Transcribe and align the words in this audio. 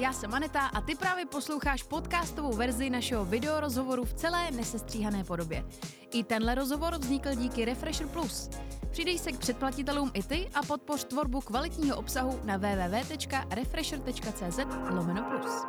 já 0.00 0.12
jsem 0.12 0.34
Aneta 0.34 0.66
a 0.66 0.80
ty 0.80 0.94
právě 0.94 1.26
posloucháš 1.26 1.82
podcastovou 1.82 2.52
verzi 2.52 2.90
našeho 2.90 3.24
videorozhovoru 3.24 4.04
v 4.04 4.14
celé 4.14 4.50
nesestříhané 4.50 5.24
podobě. 5.24 5.64
I 6.12 6.24
tenhle 6.24 6.54
rozhovor 6.54 6.98
vznikl 6.98 7.34
díky 7.34 7.64
Refresher 7.64 8.06
Plus. 8.06 8.50
Přidej 8.90 9.18
se 9.18 9.32
k 9.32 9.38
předplatitelům 9.38 10.10
i 10.14 10.22
ty 10.22 10.50
a 10.54 10.62
podpoř 10.62 11.04
tvorbu 11.04 11.40
kvalitního 11.40 11.96
obsahu 11.96 12.40
na 12.44 12.56
www.refresher.cz 12.56 14.58
lomeno 14.90 15.30
plus. 15.30 15.64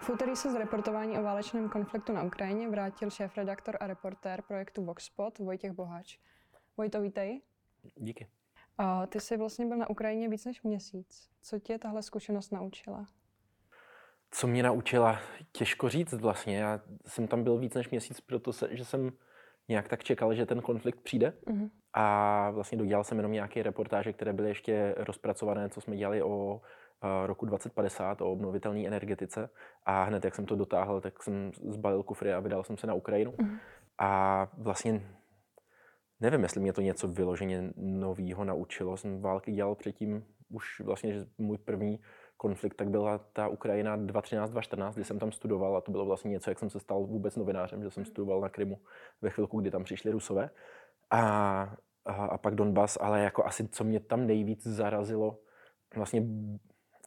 V 0.00 0.10
úterý 0.10 0.36
se 0.36 0.52
z 0.52 0.54
reportování 0.54 1.18
o 1.18 1.22
válečném 1.22 1.68
konfliktu 1.68 2.12
na 2.12 2.22
Ukrajině 2.22 2.68
vrátil 2.68 3.10
šéf-redaktor 3.10 3.76
a 3.80 3.86
reportér 3.86 4.42
projektu 4.42 4.84
Voxpot 4.84 5.38
Vojtěch 5.38 5.72
Boháč. 5.72 6.18
Vojto, 6.76 7.00
vítej. 7.00 7.40
Díky. 7.96 8.26
A 8.78 9.06
ty 9.06 9.20
jsi 9.20 9.36
vlastně 9.36 9.66
byl 9.66 9.76
na 9.76 9.90
Ukrajině 9.90 10.28
víc 10.28 10.44
než 10.44 10.62
měsíc. 10.62 11.30
Co 11.42 11.58
tě 11.58 11.78
tahle 11.78 12.02
zkušenost 12.02 12.52
naučila? 12.52 13.06
Co 14.30 14.46
mě 14.46 14.62
naučila? 14.62 15.18
Těžko 15.52 15.88
říct 15.88 16.12
vlastně. 16.12 16.58
Já 16.58 16.80
jsem 17.06 17.26
tam 17.28 17.44
byl 17.44 17.58
víc 17.58 17.74
než 17.74 17.90
měsíc, 17.90 18.20
protože 18.20 18.84
jsem 18.84 19.12
nějak 19.68 19.88
tak 19.88 20.04
čekal, 20.04 20.34
že 20.34 20.46
ten 20.46 20.60
konflikt 20.60 21.00
přijde. 21.00 21.32
Mm-hmm. 21.46 21.70
A 21.92 22.50
vlastně 22.50 22.78
dodělal 22.78 23.04
jsem 23.04 23.18
jenom 23.18 23.32
nějaké 23.32 23.62
reportáže, 23.62 24.12
které 24.12 24.32
byly 24.32 24.48
ještě 24.48 24.94
rozpracované, 24.96 25.68
co 25.68 25.80
jsme 25.80 25.96
dělali 25.96 26.22
o 26.22 26.60
roku 27.26 27.46
2050 27.46 28.20
o 28.20 28.32
obnovitelné 28.32 28.86
energetice 28.86 29.50
a 29.86 30.04
hned, 30.04 30.24
jak 30.24 30.34
jsem 30.34 30.46
to 30.46 30.56
dotáhl, 30.56 31.00
tak 31.00 31.22
jsem 31.22 31.52
zbalil 31.68 32.02
kufry 32.02 32.32
a 32.32 32.40
vydal 32.40 32.64
jsem 32.64 32.76
se 32.76 32.86
na 32.86 32.94
Ukrajinu. 32.94 33.34
Mm. 33.38 33.58
A 33.98 34.48
vlastně 34.58 35.02
nevím, 36.20 36.42
jestli 36.42 36.60
mě 36.60 36.72
to 36.72 36.80
něco 36.80 37.08
vyloženě 37.08 37.72
novýho 37.76 38.44
naučilo. 38.44 38.96
Jsem 38.96 39.20
války 39.20 39.52
dělal 39.52 39.74
předtím 39.74 40.24
už 40.48 40.80
vlastně, 40.80 41.12
že 41.12 41.26
můj 41.38 41.58
první 41.58 42.00
konflikt, 42.36 42.74
tak 42.74 42.88
byla 42.88 43.18
ta 43.18 43.48
Ukrajina 43.48 43.96
2013-2014, 43.96 44.92
kdy 44.94 45.04
jsem 45.04 45.18
tam 45.18 45.32
studoval 45.32 45.76
a 45.76 45.80
to 45.80 45.92
bylo 45.92 46.04
vlastně 46.04 46.30
něco, 46.30 46.50
jak 46.50 46.58
jsem 46.58 46.70
se 46.70 46.80
stal 46.80 47.04
vůbec 47.04 47.36
novinářem, 47.36 47.82
že 47.82 47.90
jsem 47.90 48.04
studoval 48.04 48.40
na 48.40 48.48
Krymu 48.48 48.80
ve 49.22 49.30
chvilku, 49.30 49.60
kdy 49.60 49.70
tam 49.70 49.84
přišli 49.84 50.10
Rusové. 50.10 50.50
A, 51.10 51.20
a, 52.04 52.12
a 52.12 52.38
pak 52.38 52.54
Donbass, 52.54 52.98
ale 53.00 53.20
jako 53.20 53.44
asi 53.44 53.68
co 53.68 53.84
mě 53.84 54.00
tam 54.00 54.26
nejvíc 54.26 54.66
zarazilo, 54.66 55.38
vlastně 55.96 56.22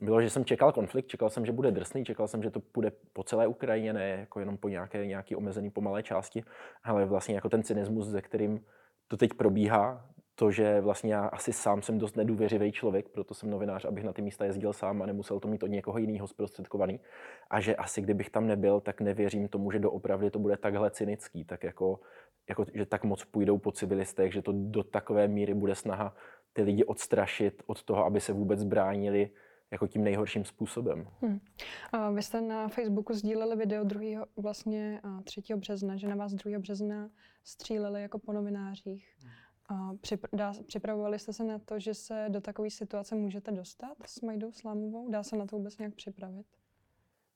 bylo, 0.01 0.21
že 0.21 0.29
jsem 0.29 0.45
čekal 0.45 0.71
konflikt, 0.71 1.07
čekal 1.07 1.29
jsem, 1.29 1.45
že 1.45 1.51
bude 1.51 1.71
drsný, 1.71 2.05
čekal 2.05 2.27
jsem, 2.27 2.43
že 2.43 2.51
to 2.51 2.59
půjde 2.59 2.91
po 3.13 3.23
celé 3.23 3.47
Ukrajině, 3.47 3.93
ne 3.93 4.09
jako 4.09 4.39
jenom 4.39 4.57
po 4.57 4.69
nějaké, 4.69 5.05
nějaký 5.07 5.35
omezený 5.35 5.69
pomalé 5.69 6.03
části, 6.03 6.43
ale 6.83 7.05
vlastně 7.05 7.35
jako 7.35 7.49
ten 7.49 7.63
cynismus, 7.63 8.07
ze 8.07 8.21
kterým 8.21 8.65
to 9.09 9.17
teď 9.17 9.33
probíhá, 9.33 10.05
to, 10.35 10.51
že 10.51 10.81
vlastně 10.81 11.13
já 11.13 11.25
asi 11.25 11.53
sám 11.53 11.81
jsem 11.81 11.97
dost 11.97 12.15
nedůvěřivý 12.15 12.71
člověk, 12.71 13.09
proto 13.09 13.33
jsem 13.33 13.49
novinář, 13.49 13.85
abych 13.85 14.03
na 14.03 14.13
ty 14.13 14.21
místa 14.21 14.45
jezdil 14.45 14.73
sám 14.73 15.01
a 15.01 15.05
nemusel 15.05 15.39
to 15.39 15.47
mít 15.47 15.63
od 15.63 15.67
někoho 15.67 15.97
jiného 15.97 16.27
zprostředkovaný. 16.27 16.99
A 17.49 17.59
že 17.59 17.75
asi 17.75 18.01
kdybych 18.01 18.29
tam 18.29 18.47
nebyl, 18.47 18.79
tak 18.79 19.01
nevěřím 19.01 19.47
tomu, 19.47 19.71
že 19.71 19.79
doopravdy 19.79 20.31
to 20.31 20.39
bude 20.39 20.57
takhle 20.57 20.91
cynický, 20.91 21.45
tak 21.45 21.63
jako, 21.63 21.99
jako, 22.49 22.65
že 22.73 22.85
tak 22.85 23.03
moc 23.03 23.25
půjdou 23.25 23.57
po 23.57 23.71
civilistech, 23.71 24.33
že 24.33 24.41
to 24.41 24.51
do 24.55 24.83
takové 24.83 25.27
míry 25.27 25.53
bude 25.53 25.75
snaha 25.75 26.15
ty 26.53 26.61
lidi 26.61 26.83
odstrašit 26.83 27.63
od 27.65 27.83
toho, 27.83 28.05
aby 28.05 28.21
se 28.21 28.33
vůbec 28.33 28.63
bránili 28.63 29.29
jako 29.71 29.87
tím 29.87 30.03
nejhorším 30.03 30.45
způsobem. 30.45 31.07
Hmm. 31.21 31.39
A 31.91 32.11
vy 32.11 32.23
jste 32.23 32.41
na 32.41 32.67
Facebooku 32.67 33.13
sdíleli 33.13 33.55
video 33.55 33.83
2. 33.83 34.25
vlastně 34.37 35.01
3. 35.23 35.41
března, 35.55 35.97
že 35.97 36.07
na 36.07 36.15
vás 36.15 36.33
2. 36.33 36.59
března 36.59 37.09
stříleli 37.43 38.01
jako 38.01 38.19
po 38.19 38.33
novinářích. 38.33 39.15
A 39.69 39.91
připravovali 40.67 41.19
jste 41.19 41.33
se 41.33 41.43
na 41.43 41.59
to, 41.59 41.79
že 41.79 41.93
se 41.93 42.25
do 42.29 42.41
takové 42.41 42.69
situace 42.69 43.15
můžete 43.15 43.51
dostat 43.51 43.97
s 44.05 44.21
Majdou 44.21 44.51
Slamovou? 44.51 45.11
Dá 45.11 45.23
se 45.23 45.35
na 45.35 45.45
to 45.45 45.55
vůbec 45.55 45.77
nějak 45.77 45.95
připravit? 45.95 46.45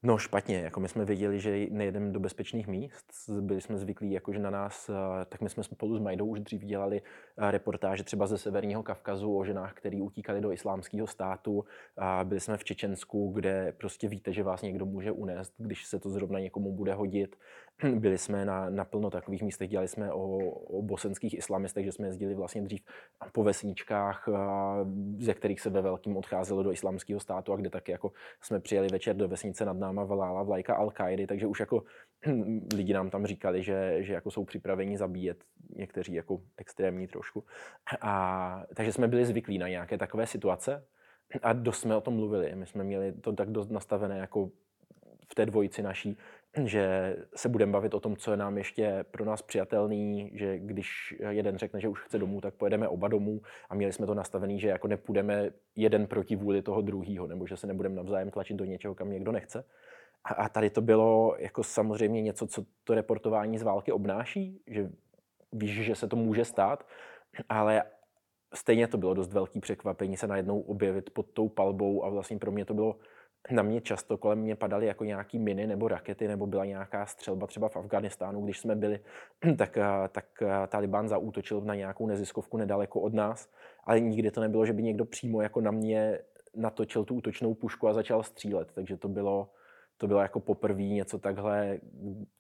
No 0.06 0.18
špatně, 0.18 0.60
jako 0.60 0.80
my 0.80 0.90
jsme 0.90 1.06
věděli, 1.06 1.40
že 1.40 1.68
nejedeme 1.70 2.12
do 2.12 2.20
bezpečných 2.20 2.68
míst, 2.68 3.30
byli 3.40 3.62
jsme 3.62 3.78
zvyklí, 3.78 4.12
jako 4.12 4.34
že 4.34 4.40
na 4.40 4.50
nás, 4.50 4.90
eh, 4.90 5.26
tak 5.26 5.42
my 5.42 5.50
jsme 5.50 5.64
spolu 5.64 5.98
s 5.98 6.00
Majdou 6.00 6.26
už 6.26 6.40
dřív 6.40 6.62
dělali 6.62 7.02
eh, 7.38 7.52
reportáže 7.52 8.04
třeba 8.04 8.28
ze 8.28 8.38
Severního 8.38 8.84
Kavkazu 8.84 9.38
o 9.38 9.46
ženách, 9.46 9.74
které 9.74 10.02
utíkali 10.02 10.42
do 10.42 10.52
islámského 10.52 11.08
státu. 11.08 11.66
Byli 12.24 12.40
jsme 12.40 12.58
v 12.58 12.64
Čečensku, 12.64 13.32
kde 13.32 13.74
prostě 13.78 14.08
víte, 14.08 14.34
že 14.34 14.44
vás 14.44 14.62
někdo 14.62 14.86
může 14.86 15.12
unést, 15.12 15.54
když 15.58 15.86
se 15.86 16.00
to 16.00 16.10
zrovna 16.10 16.40
někomu 16.40 16.72
bude 16.72 16.94
hodit. 16.94 17.36
Byli 17.96 18.18
jsme 18.18 18.46
na, 18.46 18.70
na 18.70 18.86
plno 18.86 19.10
takových 19.10 19.44
místech, 19.44 19.70
dělali 19.70 19.88
jsme 19.88 20.14
o, 20.14 20.38
o 20.50 20.82
bosenských 20.82 21.34
islamistech, 21.34 21.86
že 21.86 21.92
jsme 21.92 22.08
jezdili 22.08 22.36
vlastně 22.36 22.62
dřív 22.62 22.82
po 23.32 23.44
vesničkách, 23.44 24.30
ze 25.18 25.34
kterých 25.34 25.62
se 25.62 25.70
ve 25.70 25.82
velkým 25.82 26.18
odcházelo 26.18 26.64
do 26.64 26.72
islámského 26.72 27.20
státu 27.20 27.54
a 27.54 27.56
kde 27.56 27.70
taky 27.70 27.92
jako 27.92 28.12
jsme 28.42 28.60
přijeli 28.60 28.88
večer 28.88 29.16
do 29.16 29.28
vesnice 29.28 29.66
nad 29.66 29.78
náma 29.78 30.04
valála 30.04 30.44
vlajka 30.44 30.76
al 30.76 30.92
takže 31.28 31.48
už 31.48 31.60
jako 31.60 31.84
lidi 32.76 32.94
nám 32.94 33.10
tam 33.10 33.26
říkali, 33.26 33.64
že, 33.64 33.98
že 34.00 34.14
jako 34.14 34.32
jsou 34.32 34.46
připraveni 34.46 34.98
zabíjet 34.98 35.44
někteří 35.76 36.14
jako 36.14 36.42
extrémní 36.58 37.08
trošku. 37.08 37.44
A, 38.02 38.66
takže 38.76 38.94
jsme 38.94 39.08
byli 39.08 39.26
zvyklí 39.26 39.58
na 39.58 39.68
nějaké 39.68 39.98
takové 39.98 40.28
situace 40.28 40.86
a 41.42 41.54
dost 41.54 41.80
jsme 41.80 41.96
o 41.96 42.02
tom 42.02 42.16
mluvili. 42.16 42.56
My 42.56 42.66
jsme 42.66 42.84
měli 42.84 43.12
to 43.12 43.34
tak 43.34 43.50
dost 43.50 43.72
nastavené 43.72 44.18
jako 44.18 44.50
v 45.32 45.36
té 45.36 45.46
dvojici 45.46 45.82
naší, 45.82 46.18
že 46.64 47.16
se 47.36 47.50
budeme 47.50 47.72
bavit 47.72 47.94
o 47.94 48.00
tom, 48.00 48.16
co 48.16 48.32
je 48.32 48.38
nám 48.38 48.58
ještě 48.58 49.06
pro 49.12 49.26
nás 49.26 49.42
přijatelný, 49.42 50.32
že 50.34 50.60
když 50.60 51.16
jeden 51.30 51.58
řekne, 51.58 51.80
že 51.80 51.88
už 51.88 52.02
chce 52.02 52.20
domů, 52.20 52.42
tak 52.42 52.54
pojedeme 52.54 52.88
oba 52.88 53.08
domů 53.08 53.42
a 53.70 53.76
měli 53.76 53.94
jsme 53.94 54.06
to 54.06 54.14
nastavený, 54.14 54.60
že 54.60 54.68
jako 54.68 54.88
nepůjdeme 54.88 55.50
jeden 55.76 56.08
proti 56.08 56.36
vůli 56.36 56.62
toho 56.62 56.82
druhého, 56.82 57.28
nebo 57.28 57.48
že 57.48 57.58
se 57.58 57.68
nebudeme 57.68 57.96
navzájem 57.96 58.32
tlačit 58.32 58.54
do 58.54 58.66
něčeho, 58.66 58.96
kam 58.96 59.12
někdo 59.12 59.32
nechce. 59.32 59.66
A, 60.24 60.34
a 60.34 60.50
tady 60.50 60.70
to 60.70 60.82
bylo 60.82 61.36
jako 61.40 61.64
samozřejmě 61.64 62.22
něco, 62.22 62.48
co 62.48 62.66
to 62.84 62.96
reportování 62.96 63.58
z 63.58 63.64
války 63.64 63.92
obnáší, 63.92 64.62
že 64.68 64.90
víš, 65.52 65.72
že 65.72 65.96
se 65.96 66.08
to 66.08 66.16
může 66.16 66.46
stát, 66.46 66.86
ale 67.50 67.84
stejně 68.54 68.88
to 68.88 68.98
bylo 68.98 69.14
dost 69.14 69.34
velký 69.34 69.60
překvapení 69.60 70.18
se 70.18 70.28
najednou 70.28 70.60
objevit 70.60 71.10
pod 71.10 71.26
tou 71.34 71.50
palbou 71.50 72.06
a 72.06 72.10
vlastně 72.10 72.38
pro 72.38 72.52
mě 72.52 72.66
to 72.66 72.74
bylo 72.74 72.96
na 73.52 73.64
mě 73.64 73.82
často 73.82 74.18
kolem 74.18 74.40
mě 74.40 74.56
padaly 74.56 74.86
jako 74.86 75.04
nějaký 75.04 75.40
miny 75.40 75.68
nebo 75.68 75.88
rakety, 75.88 76.28
nebo 76.28 76.48
byla 76.48 76.66
nějaká 76.66 77.06
střelba 77.06 77.48
třeba 77.48 77.70
v 77.70 77.78
Afganistánu, 77.78 78.42
když 78.42 78.60
jsme 78.60 78.76
byli, 78.76 79.00
tak, 79.58 79.78
eh, 79.78 79.84
tak 80.12 80.26
eh, 80.42 80.68
Taliban 80.68 81.08
zaútočil 81.08 81.62
na 81.62 81.76
nějakou 81.76 82.08
neziskovku 82.08 82.58
nedaleko 82.58 83.02
od 83.02 83.14
nás, 83.14 83.50
ale 83.84 84.00
nikdy 84.00 84.32
to 84.32 84.42
nebylo, 84.42 84.66
že 84.66 84.74
by 84.74 84.84
někdo 84.84 85.06
přímo 85.06 85.42
jako 85.42 85.62
na 85.62 85.72
mě 85.72 86.20
natočil 86.56 87.06
tu 87.06 87.16
útočnou 87.16 87.54
pušku 87.54 87.88
a 87.88 87.94
začal 87.94 88.24
střílet, 88.24 88.72
takže 88.74 88.98
to 88.98 89.08
bylo, 89.08 89.50
to 89.98 90.08
bylo 90.08 90.22
jako 90.22 90.40
poprvé 90.40 90.84
něco 90.84 91.20
takhle, 91.20 91.80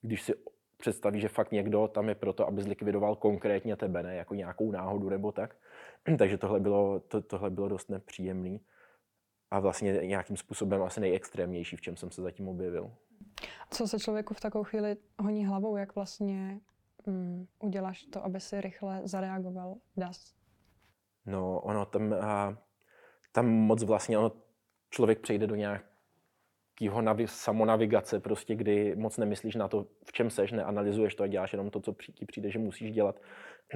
když 0.02 0.22
si 0.22 0.34
představí, 0.78 1.19
že 1.19 1.28
fakt 1.28 1.52
někdo 1.52 1.88
tam 1.88 2.09
je 2.09 2.16
proto, 2.16 2.47
aby 2.47 2.62
zlikvidoval 2.62 3.16
konkrétně 3.16 3.75
tebe, 3.75 4.03
ne 4.03 4.16
jako 4.16 4.36
nějakou 4.36 4.72
náhodu 4.72 5.09
nebo 5.09 5.31
tak. 5.31 5.56
Takže 6.18 6.38
tohle 6.38 6.59
bylo, 6.59 7.00
to, 7.00 7.22
tohle 7.22 7.50
bylo 7.50 7.68
dost 7.68 7.90
nepříjemný 7.90 8.62
a 9.53 9.59
vlastně 9.59 9.91
nějakým 9.91 10.38
způsobem 10.38 10.84
asi 10.84 11.00
nejextrémnější, 11.00 11.75
v 11.75 11.81
čem 11.81 11.97
jsem 11.97 12.12
se 12.12 12.22
zatím 12.22 12.47
objevil. 12.47 12.91
Co 13.69 13.88
se 13.88 14.00
člověku 14.00 14.34
v 14.34 14.40
takovou 14.40 14.64
chvíli 14.64 14.97
honí 15.19 15.46
hlavou, 15.46 15.78
jak 15.78 15.96
vlastně 15.96 16.59
mm, 17.06 17.47
uděláš 17.59 18.03
to, 18.03 18.25
aby 18.25 18.40
si 18.40 18.62
rychle 18.62 19.02
zareagoval? 19.03 19.75
Das? 19.97 20.34
No, 21.25 21.59
ono 21.59 21.86
tam, 21.86 22.13
a, 22.13 22.58
tam 23.31 23.47
moc 23.47 23.84
vlastně, 23.84 24.18
ono, 24.18 24.31
člověk 24.90 25.19
přejde 25.19 25.47
do 25.47 25.56
nějak, 25.56 25.86
jeho 26.80 27.02
navi- 27.02 27.28
samonavigace, 27.28 28.19
prostě, 28.19 28.56
kdy 28.56 28.96
moc 28.96 29.18
nemyslíš 29.18 29.56
na 29.56 29.68
to, 29.68 29.88
v 30.06 30.12
čem 30.12 30.30
seš, 30.30 30.52
neanalizuješ 30.52 31.16
to 31.16 31.24
a 31.24 31.28
děláš 31.28 31.53
jenom 31.53 31.69
to, 31.69 31.80
co 31.80 31.96
ti 32.13 32.25
přijde, 32.25 32.51
že 32.51 32.60
musíš 32.60 32.92
dělat. 32.92 33.22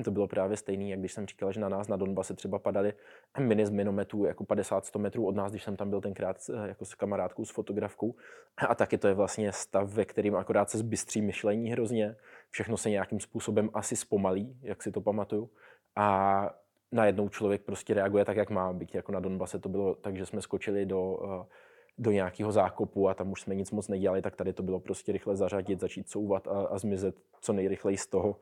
To 0.03 0.11
bylo 0.11 0.27
právě 0.27 0.57
stejný, 0.57 0.89
jak 0.89 0.99
když 0.99 1.13
jsem 1.13 1.27
říkal, 1.27 1.51
že 1.51 1.59
na 1.59 1.69
nás 1.69 1.87
na 1.87 1.97
Donbase 1.97 2.33
třeba 2.33 2.59
padaly 2.59 2.93
miny 3.39 3.65
z 3.65 3.69
minometů 3.69 4.25
jako 4.25 4.43
50-100 4.43 4.99
metrů 4.99 5.27
od 5.27 5.35
nás, 5.35 5.51
když 5.51 5.63
jsem 5.63 5.75
tam 5.75 5.89
byl 5.89 6.01
tenkrát 6.01 6.37
eh, 6.49 6.67
jako 6.67 6.85
s 6.85 6.95
kamarádkou, 6.95 7.45
s 7.45 7.51
fotografkou. 7.51 8.15
A 8.57 8.75
taky 8.75 8.97
to 8.97 9.07
je 9.07 9.13
vlastně 9.13 9.51
stav, 9.51 9.93
ve 9.93 10.05
kterým 10.05 10.35
akorát 10.35 10.69
se 10.69 10.77
zbystří 10.77 11.21
myšlení 11.21 11.71
hrozně. 11.71 12.15
Všechno 12.49 12.77
se 12.77 12.89
nějakým 12.89 13.19
způsobem 13.19 13.69
asi 13.73 13.95
zpomalí, 13.95 14.59
jak 14.61 14.83
si 14.83 14.91
to 14.91 15.01
pamatuju. 15.01 15.49
A 15.95 16.49
najednou 16.91 17.29
člověk 17.29 17.61
prostě 17.61 17.93
reaguje 17.93 18.25
tak, 18.25 18.37
jak 18.37 18.49
má 18.49 18.73
být. 18.73 18.95
Jako 18.95 19.11
na 19.11 19.19
Donbase 19.19 19.59
to 19.59 19.69
bylo 19.69 19.95
tak, 19.95 20.17
že 20.17 20.25
jsme 20.25 20.41
skočili 20.41 20.85
do 20.85 21.01
uh, 21.01 21.45
do 21.97 22.11
nějakého 22.11 22.51
zákopu 22.51 23.09
a 23.09 23.13
tam 23.13 23.31
už 23.31 23.41
jsme 23.41 23.55
nic 23.55 23.71
moc 23.71 23.87
nedělali, 23.87 24.21
tak 24.21 24.35
tady 24.35 24.53
to 24.53 24.63
bylo 24.63 24.79
prostě 24.79 25.11
rychle 25.11 25.35
zařadit, 25.35 25.79
začít 25.79 26.09
couvat 26.09 26.47
a, 26.47 26.51
a 26.51 26.77
zmizet 26.77 27.15
co 27.41 27.53
nejrychleji 27.53 27.97
z 27.97 28.07
toho, 28.07 28.35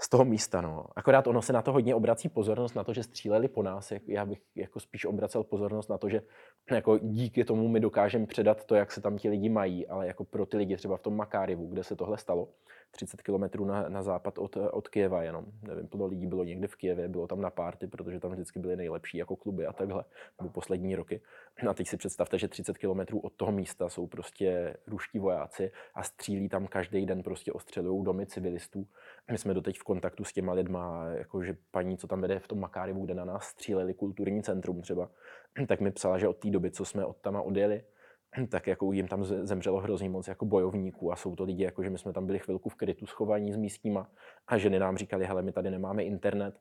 z 0.00 0.08
toho 0.08 0.24
místa. 0.24 0.60
No. 0.60 0.84
Akorát 0.96 1.26
ono 1.26 1.42
se 1.42 1.52
na 1.52 1.62
to 1.62 1.72
hodně 1.72 1.94
obrací 1.94 2.28
pozornost, 2.28 2.74
na 2.74 2.84
to, 2.84 2.92
že 2.92 3.02
stříleli 3.02 3.48
po 3.48 3.62
nás. 3.62 3.92
Já 4.06 4.26
bych 4.26 4.38
jako 4.54 4.80
spíš 4.80 5.04
obracel 5.04 5.44
pozornost 5.44 5.88
na 5.88 5.98
to, 5.98 6.08
že 6.08 6.22
jako 6.70 6.98
díky 6.98 7.44
tomu 7.44 7.68
my 7.68 7.80
dokážeme 7.80 8.26
předat 8.26 8.64
to, 8.64 8.74
jak 8.74 8.92
se 8.92 9.00
tam 9.00 9.18
ti 9.18 9.28
lidi 9.28 9.48
mají, 9.48 9.86
ale 9.86 10.06
jako 10.06 10.24
pro 10.24 10.46
ty 10.46 10.56
lidi 10.56 10.76
třeba 10.76 10.96
v 10.96 11.02
tom 11.02 11.16
Makárivu, 11.16 11.66
kde 11.66 11.84
se 11.84 11.96
tohle 11.96 12.18
stalo, 12.18 12.48
30 12.90 13.22
kilometrů 13.22 13.64
na, 13.64 13.88
na 13.88 14.02
západ 14.02 14.38
od, 14.38 14.56
od 14.56 14.88
Kieva 14.88 15.22
jenom. 15.22 15.44
Nevím, 15.62 15.88
plno 15.88 16.06
lidí 16.06 16.26
bylo 16.26 16.44
někde 16.44 16.68
v 16.68 16.76
Kijevě, 16.76 17.08
bylo 17.08 17.26
tam 17.26 17.40
na 17.40 17.50
párty, 17.50 17.86
protože 17.86 18.20
tam 18.20 18.32
vždycky 18.32 18.58
byly 18.58 18.76
nejlepší 18.76 19.18
jako 19.18 19.36
kluby 19.36 19.66
a 19.66 19.72
takhle, 19.72 20.04
nebo 20.40 20.50
poslední 20.50 20.96
roky. 20.96 21.20
A 21.68 21.74
teď 21.74 21.88
si 21.88 21.96
představte, 21.96 22.38
že 22.38 22.48
30 22.48 22.78
kilometrů 22.78 23.20
od 23.20 23.32
toho 23.32 23.52
místa 23.52 23.88
jsou 23.88 24.06
prostě 24.06 24.76
ruští 24.86 25.18
vojáci 25.18 25.72
a 25.94 26.02
střílí 26.02 26.48
tam 26.48 26.66
každý 26.66 27.06
den, 27.06 27.22
prostě 27.22 27.52
ostřelují 27.52 28.04
domy 28.04 28.26
civilistů. 28.26 28.86
My 29.30 29.38
jsme 29.38 29.54
doteď 29.54 29.78
v 29.78 29.84
kontaktu 29.84 30.24
s 30.24 30.32
těma 30.32 30.52
lidma, 30.52 31.06
jakože 31.14 31.56
paní, 31.70 31.96
co 31.96 32.06
tam 32.06 32.20
vede 32.20 32.38
v 32.38 32.48
tom 32.48 32.60
Makárivu, 32.60 33.04
kde 33.04 33.14
na 33.14 33.24
nás 33.24 33.44
stříleli 33.44 33.94
kulturní 33.94 34.42
centrum 34.42 34.82
třeba, 34.82 35.10
tak 35.68 35.80
mi 35.80 35.90
psala, 35.90 36.18
že 36.18 36.28
od 36.28 36.36
té 36.36 36.50
doby, 36.50 36.70
co 36.70 36.84
jsme 36.84 37.04
od 37.04 37.16
tam 37.16 37.36
odjeli, 37.36 37.82
tak 38.50 38.66
jako 38.66 38.92
jim 38.92 39.08
tam 39.08 39.24
zemřelo 39.24 39.80
hrozně 39.80 40.10
moc 40.10 40.28
jako 40.28 40.44
bojovníků 40.44 41.12
a 41.12 41.16
jsou 41.16 41.36
to 41.36 41.44
lidi, 41.44 41.62
jako 41.62 41.82
že 41.82 41.90
my 41.90 41.98
jsme 41.98 42.12
tam 42.12 42.26
byli 42.26 42.38
chvilku 42.38 42.68
v 42.68 42.74
krytu 42.74 43.06
schovaní 43.06 43.52
s 43.52 43.56
místníma 43.56 44.10
a 44.46 44.58
ženy 44.58 44.78
nám 44.78 44.96
říkali, 44.96 45.26
hele, 45.26 45.42
my 45.42 45.52
tady 45.52 45.70
nemáme 45.70 46.02
internet, 46.04 46.60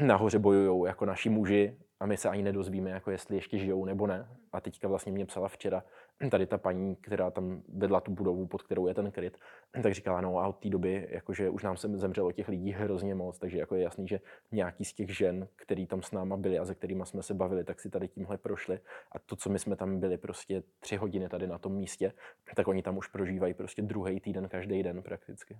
nahoře 0.00 0.38
bojují 0.38 0.86
jako 0.86 1.04
naši 1.06 1.28
muži 1.28 1.78
a 2.00 2.06
my 2.06 2.16
se 2.16 2.28
ani 2.28 2.42
nedozvíme, 2.42 2.90
jako 2.90 3.10
jestli 3.10 3.36
ještě 3.36 3.58
žijou 3.58 3.84
nebo 3.84 4.06
ne. 4.06 4.28
A 4.52 4.60
teďka 4.60 4.88
vlastně 4.88 5.12
mě 5.12 5.26
psala 5.26 5.48
včera 5.48 5.82
tady 6.28 6.46
ta 6.46 6.58
paní, 6.58 6.96
která 6.96 7.30
tam 7.30 7.62
vedla 7.68 8.00
tu 8.00 8.10
budovu, 8.10 8.46
pod 8.46 8.62
kterou 8.62 8.86
je 8.86 8.94
ten 8.94 9.10
kryt, 9.10 9.38
tak 9.82 9.94
říkala, 9.94 10.20
no 10.20 10.38
a 10.38 10.48
od 10.48 10.58
té 10.58 10.68
doby, 10.68 11.08
jakože 11.10 11.50
už 11.50 11.62
nám 11.62 11.76
se 11.76 11.88
zemřelo 11.88 12.32
těch 12.32 12.48
lidí 12.48 12.70
hrozně 12.70 13.14
moc, 13.14 13.38
takže 13.38 13.58
jako 13.58 13.74
je 13.74 13.82
jasný, 13.82 14.08
že 14.08 14.20
nějaký 14.52 14.84
z 14.84 14.92
těch 14.92 15.16
žen, 15.16 15.48
který 15.56 15.86
tam 15.86 16.02
s 16.02 16.12
náma 16.12 16.36
byli 16.36 16.58
a 16.58 16.64
se 16.64 16.74
kterými 16.74 17.06
jsme 17.06 17.22
se 17.22 17.34
bavili, 17.34 17.64
tak 17.64 17.80
si 17.80 17.90
tady 17.90 18.08
tímhle 18.08 18.38
prošli. 18.38 18.80
A 19.12 19.18
to, 19.18 19.36
co 19.36 19.50
my 19.50 19.58
jsme 19.58 19.76
tam 19.76 20.00
byli 20.00 20.18
prostě 20.18 20.62
tři 20.80 20.96
hodiny 20.96 21.28
tady 21.28 21.46
na 21.46 21.58
tom 21.58 21.72
místě, 21.72 22.12
tak 22.56 22.68
oni 22.68 22.82
tam 22.82 22.96
už 22.96 23.08
prožívají 23.08 23.54
prostě 23.54 23.82
druhý 23.82 24.20
týden 24.20 24.48
každý 24.48 24.82
den 24.82 25.02
prakticky. 25.02 25.58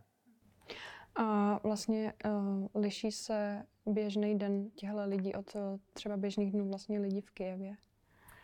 A 1.14 1.58
vlastně 1.62 2.12
uh, 2.24 2.66
liší 2.82 3.12
se 3.12 3.62
běžný 3.86 4.38
den 4.38 4.70
těchto 4.70 5.04
lidí 5.06 5.34
od 5.34 5.54
uh, 5.54 5.60
třeba 5.92 6.16
běžných 6.16 6.52
dnů 6.52 6.68
vlastně 6.68 7.00
lidí 7.00 7.20
v 7.20 7.30
Kijevě? 7.30 7.76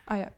A 0.06 0.16
je, 0.16 0.30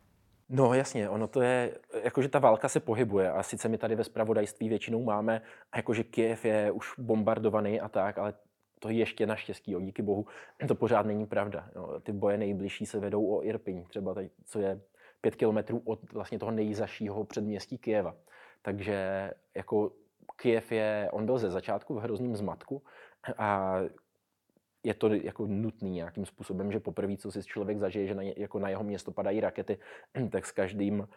No 0.49 0.75
jasně, 0.75 1.09
ono 1.09 1.29
to 1.29 1.41
je, 1.41 1.79
jakože 2.03 2.29
ta 2.29 2.39
válka 2.39 2.69
se 2.69 2.81
pohybuje 2.81 3.31
a 3.31 3.43
sice 3.43 3.69
my 3.69 3.79
tady 3.79 3.95
ve 3.95 4.05
spravodajství 4.05 4.69
většinou 4.69 5.05
máme, 5.05 5.43
jakože 5.77 6.05
Kiev 6.05 6.45
je 6.45 6.71
už 6.71 6.99
bombardovaný 6.99 7.81
a 7.81 7.89
tak, 7.89 8.19
ale 8.19 8.35
to 8.79 8.89
ještě 8.89 9.27
naštěstí, 9.27 9.73
jo, 9.73 9.81
díky 9.81 10.03
bohu, 10.03 10.27
to 10.69 10.75
pořád 10.75 11.07
není 11.07 11.27
pravda. 11.27 11.69
Jo. 11.75 12.01
Ty 12.01 12.13
boje 12.13 12.39
nejbližší 12.39 12.87
se 12.87 13.01
vedou 13.01 13.37
o 13.37 13.45
Irpiň, 13.45 13.85
třeba 13.85 14.15
tady, 14.15 14.31
co 14.45 14.59
je 14.59 14.81
pět 15.21 15.37
kilometrů 15.37 15.83
od 15.85 16.13
vlastně 16.13 16.39
toho 16.39 16.53
nejzašího 16.53 17.25
předměstí 17.25 17.79
Kieva. 17.79 18.17
Takže 18.63 19.31
jako 19.55 19.93
Kiev 20.37 20.73
je, 20.73 21.09
on 21.13 21.27
byl 21.27 21.39
ze 21.39 21.51
začátku 21.51 21.95
v 21.95 21.99
hrozném 21.99 22.37
zmatku 22.37 22.83
a 23.39 23.79
je 24.83 24.95
to 24.95 25.15
jako 25.15 25.47
nutný 25.47 25.91
nějakým 25.91 26.27
způsobem, 26.27 26.73
že 26.73 26.81
poprvé, 26.81 27.17
co 27.17 27.33
si 27.33 27.43
člověk 27.43 27.79
zažije, 27.79 28.07
že 28.07 28.15
na, 28.15 28.23
jako 28.23 28.59
na 28.59 28.69
jeho 28.69 28.85
město 28.85 29.11
padají 29.11 29.41
rakety, 29.41 29.79
tak 30.31 30.47
s 30.47 30.53
každým 30.53 31.09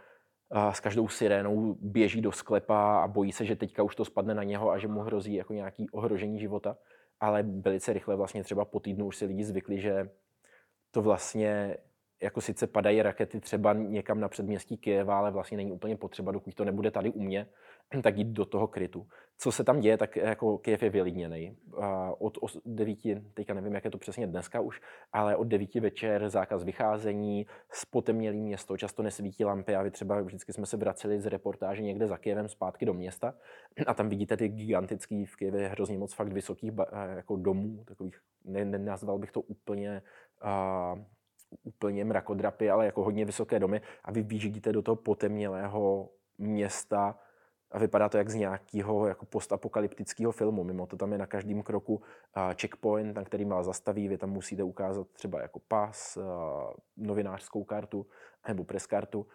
s 0.72 0.80
každou 0.80 1.08
sirénou 1.08 1.78
běží 1.82 2.22
do 2.22 2.32
sklepa 2.32 3.04
a 3.04 3.08
bojí 3.08 3.32
se, 3.32 3.46
že 3.46 3.56
teďka 3.56 3.84
už 3.84 3.96
to 3.96 4.06
spadne 4.06 4.36
na 4.36 4.44
něho 4.44 4.72
a 4.72 4.78
že 4.78 4.88
mu 4.88 5.00
hrozí 5.00 5.34
jako 5.34 5.54
nějaký 5.54 5.90
ohrožení 5.90 6.40
života. 6.40 6.78
Ale 7.20 7.44
velice 7.44 7.94
rychle 7.94 8.16
vlastně 8.16 8.44
třeba 8.44 8.66
po 8.66 8.80
týdnu 8.80 9.06
už 9.06 9.18
si 9.18 9.26
lidi 9.26 9.44
zvykli, 9.44 9.82
že 9.82 10.10
to 10.92 11.02
vlastně 11.02 11.78
jako 12.22 12.42
sice 12.42 12.68
padají 12.68 13.02
rakety 13.02 13.40
třeba 13.40 13.74
někam 13.74 14.20
na 14.20 14.30
předměstí 14.30 14.78
Kyjeva, 14.78 15.18
ale 15.18 15.32
vlastně 15.32 15.58
není 15.58 15.72
úplně 15.72 15.98
potřeba, 15.98 16.32
dokud 16.32 16.54
to 16.54 16.66
nebude 16.66 16.92
tady 16.92 17.10
u 17.10 17.22
mě, 17.22 17.48
tak 18.04 18.18
jít 18.18 18.28
do 18.28 18.46
toho 18.46 18.68
krytu. 18.68 19.08
Co 19.38 19.52
se 19.52 19.64
tam 19.64 19.80
děje, 19.80 19.98
tak 19.98 20.16
jako 20.16 20.58
Kyjev 20.58 20.84
je 20.84 20.90
vylidněný. 20.90 21.58
Od 22.20 22.38
9, 22.66 22.98
teďka 23.34 23.54
nevím, 23.54 23.76
jak 23.76 23.86
je 23.86 23.92
to 23.92 23.98
přesně 23.98 24.28
dneska 24.28 24.62
už, 24.62 24.82
ale 25.14 25.36
od 25.36 25.44
9 25.44 25.76
večer 25.76 26.30
zákaz 26.30 26.64
vycházení, 26.64 27.46
spotemnělý 27.72 28.42
město, 28.42 28.78
často 28.78 29.04
nesvítí 29.04 29.46
lampy 29.46 29.76
a 29.76 29.82
vy 29.82 29.92
třeba 29.92 30.22
vždycky 30.22 30.54
jsme 30.54 30.66
se 30.66 30.78
vraceli 30.78 31.22
z 31.22 31.26
reportáže 31.26 31.82
někde 31.82 32.08
za 32.08 32.18
Kyjevem 32.18 32.48
zpátky 32.48 32.86
do 32.86 32.94
města 32.94 33.34
a 33.88 33.94
tam 33.94 34.10
vidíte 34.10 34.38
ty 34.38 34.48
gigantický 34.48 35.26
v 35.26 35.36
Kyjevě 35.36 35.68
hrozně 35.68 35.98
moc 35.98 36.14
fakt 36.14 36.34
vysokých 36.34 36.72
jako 37.16 37.36
domů, 37.36 37.84
takových, 37.88 38.16
ne, 38.46 38.66
nenazval 38.66 39.20
bych 39.20 39.32
to 39.32 39.42
úplně 39.42 40.02
uh, 40.44 41.00
úplně 41.64 42.06
mrakodrapy, 42.06 42.70
ale 42.70 42.86
jako 42.86 43.04
hodně 43.04 43.26
vysoké 43.26 43.60
domy 43.60 43.82
a 44.04 44.12
vy 44.12 44.22
vyjíždíte 44.22 44.72
do 44.74 44.82
toho 44.82 44.96
potemnělého 44.96 46.10
města 46.38 47.20
a 47.72 47.80
vypadá 47.80 48.10
to 48.10 48.18
jak 48.18 48.30
z 48.30 48.36
nějakého 48.36 49.08
jako 49.08 49.26
postapokalyptického 49.26 50.32
filmu. 50.32 50.64
Mimo 50.64 50.86
to 50.86 50.98
tam 50.98 51.12
je 51.12 51.18
na 51.18 51.26
každém 51.26 51.64
kroku 51.64 52.02
checkpoint, 52.62 53.16
na 53.16 53.24
který 53.24 53.46
vás 53.46 53.66
zastaví, 53.66 54.08
vy 54.08 54.18
tam 54.18 54.30
musíte 54.30 54.64
ukázat 54.64 55.08
třeba 55.08 55.42
jako 55.42 55.60
pas, 55.68 56.18
novinářskou 56.98 57.64
kartu 57.64 58.06
nebo 58.48 58.64
preskartu 58.64 59.28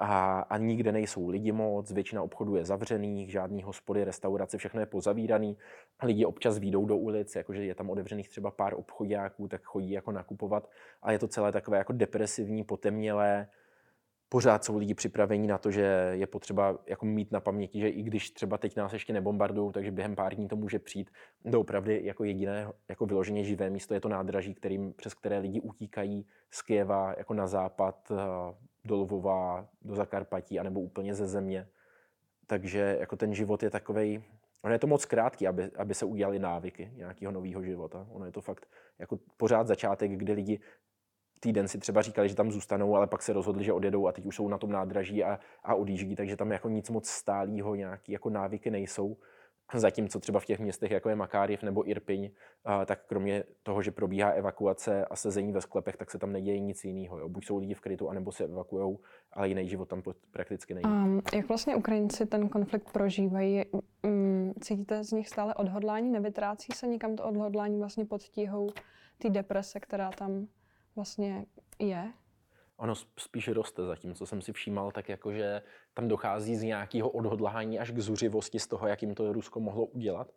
a, 0.00 0.40
a 0.40 0.58
nikde 0.58 0.92
nejsou 0.92 1.28
lidi 1.28 1.52
moc, 1.52 1.90
většina 1.90 2.22
obchodů 2.22 2.56
je 2.56 2.64
zavřených, 2.64 3.30
žádný 3.30 3.62
hospody, 3.62 4.04
restaurace, 4.04 4.58
všechno 4.58 4.80
je 4.80 4.86
pozavíraný. 4.86 5.56
Lidi 6.02 6.24
občas 6.24 6.58
výjdou 6.58 6.86
do 6.86 6.96
ulic, 6.96 7.36
jakože 7.36 7.64
je 7.64 7.74
tam 7.74 7.90
otevřených 7.90 8.28
třeba 8.28 8.50
pár 8.50 8.74
obchodáků, 8.74 9.48
tak 9.48 9.62
chodí 9.62 9.90
jako 9.90 10.12
nakupovat, 10.12 10.70
ale 11.02 11.14
je 11.14 11.18
to 11.18 11.28
celé 11.28 11.52
takové 11.52 11.78
jako 11.78 11.92
depresivní, 11.92 12.64
potemnělé, 12.64 13.48
pořád 14.28 14.64
jsou 14.64 14.78
lidi 14.78 14.94
připraveni 14.94 15.46
na 15.46 15.58
to, 15.58 15.70
že 15.70 16.10
je 16.12 16.26
potřeba 16.26 16.78
jako 16.86 17.06
mít 17.06 17.32
na 17.32 17.40
paměti, 17.40 17.80
že 17.80 17.88
i 17.88 18.02
když 18.02 18.30
třeba 18.30 18.58
teď 18.58 18.76
nás 18.76 18.92
ještě 18.92 19.12
nebombardují, 19.12 19.72
takže 19.72 19.90
během 19.90 20.16
pár 20.16 20.34
dní 20.34 20.48
to 20.48 20.56
může 20.56 20.78
přijít. 20.78 21.10
Doopravdy 21.44 22.00
jako 22.04 22.24
jediné 22.24 22.72
jako 22.88 23.06
vyloženě 23.06 23.44
živé 23.44 23.70
místo 23.70 23.94
je 23.94 24.00
to 24.00 24.08
nádraží, 24.08 24.54
kterým, 24.54 24.92
přes 24.92 25.14
které 25.14 25.38
lidi 25.38 25.60
utíkají 25.60 26.26
z 26.50 26.62
Kieva 26.62 27.14
jako 27.18 27.34
na 27.34 27.46
západ 27.46 28.12
do 28.84 28.96
Lvova, 28.96 29.68
do 29.82 29.94
Zakarpatí, 29.94 30.58
anebo 30.58 30.80
úplně 30.80 31.14
ze 31.14 31.26
země. 31.26 31.68
Takže 32.46 32.96
jako 33.00 33.16
ten 33.16 33.34
život 33.34 33.62
je 33.62 33.70
takový, 33.70 34.24
ono 34.62 34.72
je 34.72 34.78
to 34.78 34.86
moc 34.86 35.04
krátký, 35.04 35.46
aby, 35.46 35.70
aby 35.76 35.94
se 35.94 36.04
udělali 36.04 36.38
návyky 36.38 36.90
nějakého 36.94 37.32
nového 37.32 37.62
života. 37.62 38.06
Ono 38.10 38.26
je 38.26 38.32
to 38.32 38.40
fakt 38.40 38.66
jako 38.98 39.18
pořád 39.36 39.66
začátek, 39.66 40.10
kdy 40.10 40.32
lidi 40.32 40.60
týden 41.40 41.68
si 41.68 41.78
třeba 41.78 42.02
říkali, 42.02 42.28
že 42.28 42.34
tam 42.34 42.50
zůstanou, 42.50 42.96
ale 42.96 43.06
pak 43.06 43.22
se 43.22 43.32
rozhodli, 43.32 43.64
že 43.64 43.72
odjedou 43.72 44.06
a 44.06 44.12
teď 44.12 44.26
už 44.26 44.36
jsou 44.36 44.48
na 44.48 44.58
tom 44.58 44.70
nádraží 44.70 45.24
a, 45.24 45.38
a 45.64 45.74
odjíždí, 45.74 46.16
takže 46.16 46.36
tam 46.36 46.52
jako 46.52 46.68
nic 46.68 46.90
moc 46.90 47.08
stálého, 47.08 47.74
nějaký 47.74 48.12
jako 48.12 48.30
návyky 48.30 48.70
nejsou. 48.70 49.16
Zatímco 49.74 50.20
třeba 50.20 50.40
v 50.40 50.44
těch 50.44 50.58
městech, 50.58 50.90
jako 50.90 51.08
je 51.08 51.16
Makáriv 51.16 51.62
nebo 51.62 51.90
Irpiň, 51.90 52.30
tak 52.86 53.06
kromě 53.06 53.44
toho, 53.62 53.82
že 53.82 53.90
probíhá 53.90 54.30
evakuace 54.30 55.04
a 55.04 55.16
sezení 55.16 55.52
ve 55.52 55.60
sklepech, 55.60 55.96
tak 55.96 56.10
se 56.10 56.18
tam 56.18 56.32
neděje 56.32 56.60
nic 56.60 56.84
jiného. 56.84 57.28
Buď 57.28 57.44
jsou 57.44 57.58
lidi 57.58 57.74
v 57.74 57.80
krytu, 57.80 58.10
anebo 58.10 58.32
se 58.32 58.44
evakuují, 58.44 58.98
ale 59.32 59.48
jiný 59.48 59.68
život 59.68 59.88
tam 59.88 60.02
prakticky 60.30 60.74
není. 60.74 60.84
Um, 60.84 61.20
jak 61.34 61.48
vlastně 61.48 61.76
Ukrajinci 61.76 62.26
ten 62.26 62.48
konflikt 62.48 62.92
prožívají? 62.92 63.64
Um, 64.02 64.54
cítíte 64.60 65.04
z 65.04 65.12
nich 65.12 65.28
stále 65.28 65.54
odhodlání? 65.54 66.10
Nevytrácí 66.10 66.72
se 66.74 66.86
někam 66.86 67.16
to 67.16 67.24
odhodlání 67.24 67.78
vlastně 67.78 68.04
pod 68.04 68.22
tíhou 68.22 68.70
té 69.18 69.30
deprese, 69.30 69.80
která 69.80 70.10
tam 70.10 70.46
vlastně 70.98 71.46
je? 71.78 72.12
Ono 72.76 72.94
spíš 73.18 73.48
roste 73.48 73.84
zatím, 73.84 74.14
co 74.14 74.26
jsem 74.26 74.42
si 74.42 74.52
všímal, 74.52 74.90
tak 74.90 75.08
jakože 75.08 75.62
tam 75.94 76.08
dochází 76.08 76.56
z 76.56 76.62
nějakého 76.62 77.10
odhodlání 77.10 77.78
až 77.78 77.90
k 77.90 77.98
zuřivosti 77.98 78.58
z 78.58 78.66
toho, 78.66 78.86
jak 78.86 79.02
jim 79.02 79.14
to 79.14 79.32
Rusko 79.32 79.60
mohlo 79.60 79.86
udělat. 79.86 80.28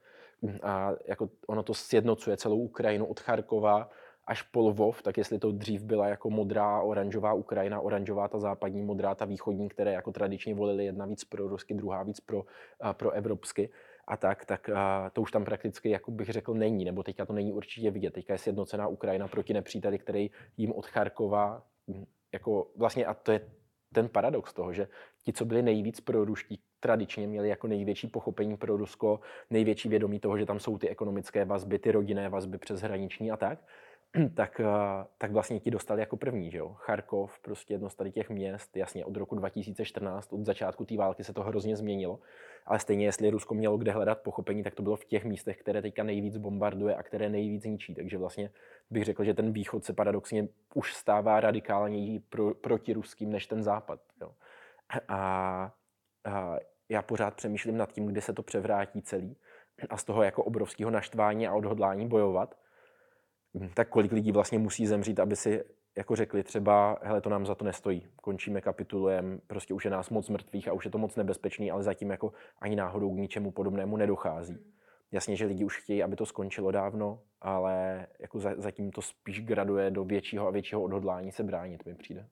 A 0.63 0.91
jako 1.06 1.30
ono 1.48 1.63
to 1.63 1.74
sjednocuje 1.74 2.38
celou 2.38 2.58
Ukrajinu 2.58 3.06
od 3.06 3.20
Charkova 3.20 3.89
až 4.27 4.41
po 4.41 4.60
Lvov, 4.60 5.01
tak 5.01 5.18
jestli 5.18 5.39
to 5.39 5.51
dřív 5.51 5.84
byla 5.84 6.08
jako 6.08 6.30
modrá, 6.30 6.82
oranžová 6.82 7.34
Ukrajina, 7.34 7.82
oranžová 7.82 8.27
ta 8.27 8.39
západní, 8.39 8.82
modrá 8.82 9.15
ta 9.15 9.25
východní, 9.25 9.70
které 9.70 9.91
jako 9.91 10.12
tradičně 10.12 10.56
volili 10.56 10.86
jedna 10.86 11.06
víc 11.06 11.24
pro 11.24 11.48
rusky, 11.48 11.74
druhá 11.74 12.03
víc 12.03 12.20
pro, 12.20 12.46
pro 12.94 13.12
evropsky 13.12 13.70
a 14.08 14.17
tak, 14.17 14.46
tak 14.46 14.70
a 14.70 15.10
to 15.10 15.22
už 15.22 15.31
tam 15.31 15.46
prakticky, 15.46 15.89
jako 15.89 16.12
bych 16.12 16.29
řekl, 16.29 16.53
není, 16.53 16.86
nebo 16.86 17.03
teďka 17.03 17.25
to 17.25 17.34
není 17.34 17.53
určitě 17.53 17.91
vidět. 17.91 18.13
Teďka 18.13 18.34
je 18.34 18.39
sjednocená 18.39 18.88
Ukrajina 18.88 19.27
proti 19.27 19.53
nepříteli, 19.53 20.00
který 20.00 20.31
jim 20.58 20.72
od 20.72 20.86
Charkova 20.86 21.63
jako 22.34 22.72
vlastně, 22.75 23.05
a 23.05 23.13
to 23.13 23.31
je 23.31 23.50
ten 23.93 24.10
paradox 24.10 24.53
toho, 24.53 24.74
že 24.74 24.88
ti, 25.24 25.34
co 25.34 25.46
byli 25.46 25.62
nejvíc 25.62 26.00
proruští, 26.00 26.60
tradičně 26.79 27.27
měli 27.27 27.50
jako 27.50 27.67
největší 27.67 28.08
pochopení 28.08 28.58
pro 28.58 28.77
Rusko, 28.77 29.20
největší 29.50 29.89
vědomí 29.89 30.20
toho, 30.20 30.38
že 30.38 30.46
tam 30.46 30.60
jsou 30.60 30.77
ty 30.77 30.89
ekonomické 30.89 31.46
vazby, 31.46 31.79
ty 31.79 31.91
rodinné 31.91 32.29
vazby 32.29 32.58
přes 32.58 32.81
hraniční 32.81 33.31
a 33.31 33.38
tak. 33.38 33.60
tak, 34.36 34.60
eh, 34.60 35.06
tak 35.18 35.32
vlastně 35.32 35.60
ti 35.60 35.72
dostali 35.72 36.00
jako 36.00 36.18
první, 36.18 36.51
že 36.51 36.58
jo. 36.58 36.74
Charkov, 36.74 37.39
prostě 37.39 37.74
jedno 37.74 37.89
z 37.89 37.96
tady 37.96 38.12
těch 38.12 38.30
měst, 38.30 38.77
jasně 38.77 39.06
od 39.06 39.18
roku 39.18 39.36
2014, 39.36 40.34
od 40.34 40.46
začátku 40.46 40.86
té 40.86 40.98
války 40.98 41.24
se 41.24 41.34
to 41.34 41.44
hrozně 41.44 41.75
změnilo, 41.75 42.20
ale 42.65 42.80
stejně 42.80 43.06
jestli 43.06 43.30
Rusko 43.30 43.53
mělo 43.53 43.77
kde 43.77 43.91
hledat 43.91 44.22
pochopení, 44.22 44.63
tak 44.63 44.75
to 44.75 44.84
bylo 44.84 44.96
v 44.96 45.06
těch 45.06 45.25
místech, 45.25 45.58
které 45.58 45.82
teďka 45.82 46.03
nejvíc 46.03 46.38
bombarduje 46.38 46.96
a 46.96 47.03
které 47.03 47.30
nejvíc 47.30 47.63
ničí. 47.63 47.96
Takže 47.96 48.18
vlastně 48.18 48.51
bych 48.89 49.03
řekl, 49.03 49.24
že 49.24 49.34
ten 49.34 49.53
východ 49.53 49.86
se 49.86 49.94
paradoxně 49.94 50.48
už 50.74 50.94
stává 50.94 51.39
radikálněji 51.39 52.20
pro, 52.20 52.77
ruským 52.94 53.32
než 53.32 53.48
ten 53.48 53.63
západ. 53.63 54.00
Jo. 54.22 54.32
A, 55.08 55.74
a 56.25 56.58
já 56.89 57.01
pořád 57.01 57.36
přemýšlím 57.36 57.77
nad 57.77 57.91
tím, 57.91 58.06
kdy 58.06 58.22
se 58.22 58.34
to 58.34 58.44
převrátí 58.44 59.01
celý, 59.01 59.38
a 59.89 59.98
z 59.98 60.03
toho 60.03 60.24
jako 60.24 60.44
obrovského 60.44 60.91
naštvání 60.91 61.48
a 61.48 61.53
odhodlání 61.53 62.08
bojovat, 62.08 62.56
tak 63.74 63.89
kolik 63.89 64.12
lidí 64.12 64.31
vlastně 64.31 64.60
musí 64.60 64.88
zemřít, 64.88 65.20
aby 65.20 65.36
si 65.36 65.63
jako 65.98 66.15
řekli 66.15 66.43
třeba, 66.43 66.98
hele, 67.01 67.22
to 67.22 67.29
nám 67.29 67.46
za 67.46 67.55
to 67.55 67.65
nestojí, 67.65 68.08
končíme, 68.15 68.62
kapitulujeme, 68.62 69.38
prostě 69.48 69.74
už 69.74 69.86
je 69.86 69.91
nás 69.91 70.10
moc 70.10 70.29
mrtvých 70.29 70.67
a 70.67 70.74
už 70.74 70.86
je 70.86 70.91
to 70.91 70.98
moc 70.98 71.15
nebezpečný, 71.15 71.72
ale 71.72 71.84
zatím 71.84 72.10
jako 72.10 72.31
ani 72.60 72.75
náhodou 72.75 73.15
k 73.15 73.20
ničemu 73.20 73.51
podobnému 73.51 73.98
nedochází. 73.98 74.58
Jasně, 75.12 75.36
že 75.36 75.46
lidi 75.46 75.65
už 75.65 75.81
chtějí, 75.81 76.03
aby 76.03 76.15
to 76.15 76.25
skončilo 76.25 76.72
dávno, 76.72 77.20
ale 77.41 78.08
jako 78.20 78.39
zatím 78.39 78.91
to 78.91 79.01
spíš 79.01 79.41
graduje 79.41 79.91
do 79.91 80.03
většího 80.03 80.48
a 80.48 80.51
většího 80.51 80.81
odhodlání 80.84 81.31
se 81.31 81.43
bránit, 81.43 81.86
mi 81.86 81.96
přijde. 81.96 82.27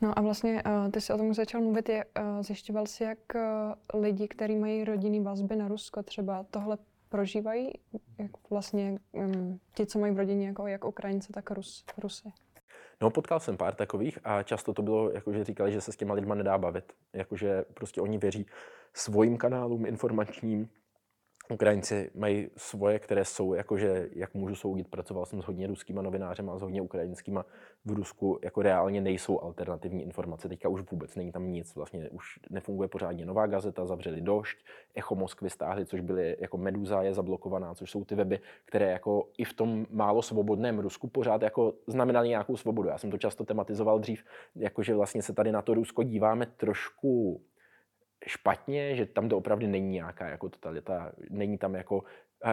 No 0.00 0.18
a 0.18 0.22
vlastně 0.22 0.62
uh, 0.66 0.90
ty 0.90 1.00
jsi 1.00 1.12
o 1.12 1.18
tom 1.18 1.34
začal 1.34 1.60
mluvit, 1.60 1.88
je, 1.88 2.04
uh, 2.04 2.42
zjišťoval 2.42 2.86
jsi, 2.86 3.04
jak 3.04 3.18
uh, 3.34 4.00
lidi, 4.02 4.28
kteří 4.28 4.56
mají 4.56 4.84
rodinný 4.84 5.20
vazby 5.20 5.56
na 5.56 5.68
Rusko, 5.68 6.02
třeba 6.02 6.44
tohle 6.50 6.78
prožívají, 7.14 7.70
jak 8.18 8.30
vlastně 8.50 8.98
um, 9.12 9.60
ti, 9.74 9.86
co 9.86 9.98
mají 9.98 10.14
v 10.14 10.18
rodině 10.18 10.46
jako 10.46 10.66
jak 10.66 10.84
Ukrajince, 10.84 11.32
tak 11.32 11.50
Rus, 11.50 11.84
Rusy. 11.98 12.32
No, 13.00 13.10
potkal 13.10 13.40
jsem 13.40 13.56
pár 13.56 13.74
takových 13.74 14.18
a 14.24 14.42
často 14.42 14.72
to 14.72 14.82
bylo, 14.82 15.10
jako 15.10 15.32
že 15.32 15.44
říkali, 15.44 15.72
že 15.72 15.80
se 15.80 15.92
s 15.92 15.96
těma 15.96 16.14
lidma 16.14 16.34
nedá 16.34 16.58
bavit. 16.58 16.92
Jakože 17.12 17.64
prostě 17.74 18.00
oni 18.00 18.18
věří 18.18 18.46
svým 18.94 19.36
kanálům 19.36 19.86
informačním, 19.86 20.68
Ukrajinci 21.50 22.10
mají 22.14 22.50
svoje, 22.56 22.98
které 22.98 23.24
jsou, 23.24 23.54
jakože, 23.54 24.08
jak 24.12 24.34
můžu 24.34 24.54
soudit, 24.54 24.88
pracoval 24.88 25.26
jsem 25.26 25.42
s 25.42 25.44
hodně 25.44 25.66
ruskýma 25.66 26.02
novinářema 26.02 26.52
a 26.52 26.58
s 26.58 26.62
hodně 26.62 26.82
ukrajinskýma 26.82 27.44
v 27.84 27.92
Rusku, 27.92 28.38
jako 28.42 28.62
reálně 28.62 29.00
nejsou 29.00 29.40
alternativní 29.40 30.02
informace. 30.02 30.48
Teďka 30.48 30.68
už 30.68 30.90
vůbec 30.90 31.16
není 31.16 31.32
tam 31.32 31.50
nic, 31.50 31.74
vlastně 31.74 32.10
už 32.10 32.38
nefunguje 32.50 32.88
pořádně 32.88 33.26
nová 33.26 33.46
gazeta, 33.46 33.86
zavřeli 33.86 34.20
došť, 34.20 34.58
Echo 34.94 35.14
Moskvy 35.14 35.50
stáhli, 35.50 35.86
což 35.86 36.00
byly, 36.00 36.36
jako 36.40 36.58
Meduza 36.58 37.02
je 37.02 37.14
zablokovaná, 37.14 37.74
což 37.74 37.90
jsou 37.90 38.04
ty 38.04 38.14
weby, 38.14 38.40
které 38.64 38.90
jako 38.90 39.28
i 39.38 39.44
v 39.44 39.52
tom 39.52 39.86
málo 39.90 40.22
svobodném 40.22 40.78
Rusku 40.78 41.08
pořád 41.08 41.42
jako 41.42 41.74
znamenaly 41.86 42.28
nějakou 42.28 42.56
svobodu. 42.56 42.88
Já 42.88 42.98
jsem 42.98 43.10
to 43.10 43.18
často 43.18 43.44
tematizoval 43.44 43.98
dřív, 43.98 44.24
jakože 44.56 44.94
vlastně 44.94 45.22
se 45.22 45.32
tady 45.32 45.52
na 45.52 45.62
to 45.62 45.74
Rusko 45.74 46.02
díváme 46.02 46.46
trošku 46.46 47.40
špatně, 48.26 48.96
že 48.96 49.06
tam 49.06 49.28
doopravdy 49.28 49.66
není 49.66 49.90
nějaká 49.90 50.28
jako 50.28 50.48
totalita, 50.48 51.12
není 51.30 51.58
tam 51.58 51.74
jako, 51.74 52.04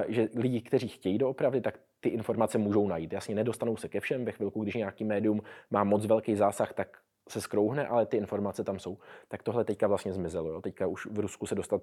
že 0.07 0.29
lidi, 0.35 0.61
kteří 0.61 0.87
chtějí 0.87 1.17
doopravdy, 1.17 1.61
tak 1.61 1.79
ty 1.99 2.09
informace 2.09 2.57
můžou 2.57 2.87
najít. 2.87 3.13
Jasně, 3.13 3.35
nedostanou 3.35 3.77
se 3.77 3.89
ke 3.89 3.99
všem, 3.99 4.25
ve 4.25 4.31
chvilku, 4.31 4.63
když 4.63 4.75
nějaký 4.75 5.03
médium 5.03 5.41
má 5.69 5.83
moc 5.83 6.05
velký 6.05 6.35
zásah, 6.35 6.73
tak 6.73 6.97
se 7.29 7.41
skrouhne, 7.41 7.87
ale 7.87 8.05
ty 8.05 8.17
informace 8.17 8.63
tam 8.63 8.79
jsou. 8.79 8.97
Tak 9.27 9.43
tohle 9.43 9.63
teďka 9.63 9.87
vlastně 9.87 10.13
zmizelo. 10.13 10.49
Jo. 10.49 10.61
Teďka 10.61 10.87
už 10.87 11.05
v 11.05 11.19
Rusku 11.19 11.45
se 11.45 11.55
dostat 11.55 11.81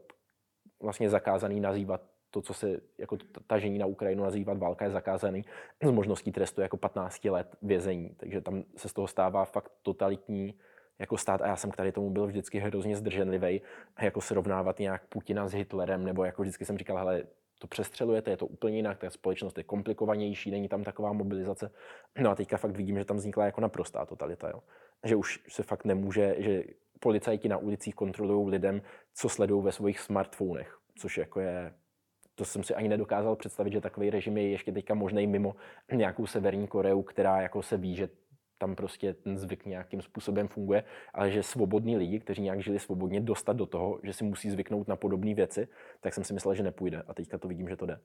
vlastně 0.82 1.10
zakázaný 1.10 1.60
nazývat 1.60 2.02
to, 2.30 2.42
co 2.42 2.54
se 2.54 2.80
jako 2.98 3.16
tažení 3.46 3.78
na 3.78 3.86
Ukrajinu 3.86 4.24
nazývat 4.24 4.58
válka 4.58 4.84
je 4.84 4.90
zakázaný 4.90 5.44
s 5.82 5.90
možností 5.90 6.32
trestu 6.32 6.60
jako 6.60 6.76
15 6.76 7.24
let 7.24 7.56
vězení. 7.62 8.14
Takže 8.16 8.40
tam 8.40 8.64
se 8.76 8.88
z 8.88 8.92
toho 8.92 9.06
stává 9.06 9.44
fakt 9.44 9.72
totalitní 9.82 10.54
jako 10.98 11.16
stát, 11.16 11.42
a 11.42 11.46
já 11.46 11.56
jsem 11.56 11.70
k 11.70 11.76
tady 11.76 11.92
tomu 11.92 12.10
byl 12.10 12.26
vždycky 12.26 12.58
hrozně 12.58 12.96
zdrženlivý, 12.96 13.60
jako 14.00 14.20
srovnávat 14.20 14.78
nějak 14.78 15.06
Putina 15.06 15.48
s 15.48 15.52
Hitlerem, 15.52 16.04
nebo 16.04 16.24
jako 16.24 16.42
vždycky 16.42 16.64
jsem 16.64 16.78
říkal, 16.78 16.96
hele, 16.96 17.22
to 17.58 17.66
přestřelujete, 17.66 18.30
je 18.30 18.36
to 18.36 18.46
úplně 18.46 18.76
jinak, 18.76 18.98
ta 18.98 19.10
společnost 19.10 19.58
je 19.58 19.64
komplikovanější, 19.64 20.50
není 20.50 20.68
tam 20.68 20.84
taková 20.84 21.12
mobilizace. 21.12 21.70
No 22.18 22.30
a 22.30 22.34
teďka 22.34 22.56
fakt 22.56 22.76
vidím, 22.76 22.98
že 22.98 23.04
tam 23.04 23.16
vznikla 23.16 23.44
jako 23.44 23.60
naprostá 23.60 24.06
totalita, 24.06 24.48
jo. 24.48 24.62
Že 25.04 25.16
už 25.16 25.40
se 25.48 25.62
fakt 25.62 25.84
nemůže, 25.84 26.34
že 26.38 26.64
policajti 27.00 27.48
na 27.48 27.56
ulicích 27.56 27.94
kontrolují 27.94 28.50
lidem, 28.50 28.82
co 29.14 29.28
sledují 29.28 29.64
ve 29.64 29.72
svých 29.72 30.00
smartfonech, 30.00 30.78
což 30.94 31.18
jako 31.18 31.40
je 31.40 31.72
to 32.38 32.44
jsem 32.44 32.62
si 32.62 32.74
ani 32.74 32.88
nedokázal 32.88 33.36
představit, 33.36 33.72
že 33.72 33.80
takový 33.80 34.10
režim 34.10 34.36
je 34.36 34.48
ještě 34.48 34.72
teďka 34.72 34.94
možný 34.94 35.26
mimo 35.26 35.56
nějakou 35.92 36.26
severní 36.26 36.66
Koreu, 36.66 37.02
která 37.02 37.40
jako 37.40 37.62
se 37.62 37.76
ví, 37.76 37.96
že 37.96 38.08
tam 38.58 38.74
prostě 38.74 39.14
ten 39.14 39.38
zvyk 39.38 39.66
nějakým 39.66 40.02
způsobem 40.02 40.48
funguje, 40.48 40.84
ale 41.14 41.30
že 41.30 41.42
svobodní 41.42 41.96
lidi, 41.96 42.20
kteří 42.20 42.42
nějak 42.42 42.62
žili 42.62 42.78
svobodně, 42.78 43.20
dostat 43.20 43.52
do 43.52 43.66
toho, 43.66 44.00
že 44.02 44.12
si 44.12 44.24
musí 44.24 44.50
zvyknout 44.50 44.88
na 44.88 44.96
podobné 44.96 45.34
věci, 45.34 45.68
tak 46.00 46.14
jsem 46.14 46.24
si 46.24 46.34
myslel, 46.34 46.54
že 46.54 46.62
nepůjde. 46.62 47.02
A 47.06 47.14
teďka 47.14 47.38
to 47.38 47.48
vidím, 47.48 47.68
že 47.68 47.76
to 47.76 47.86
jde. 47.86 48.00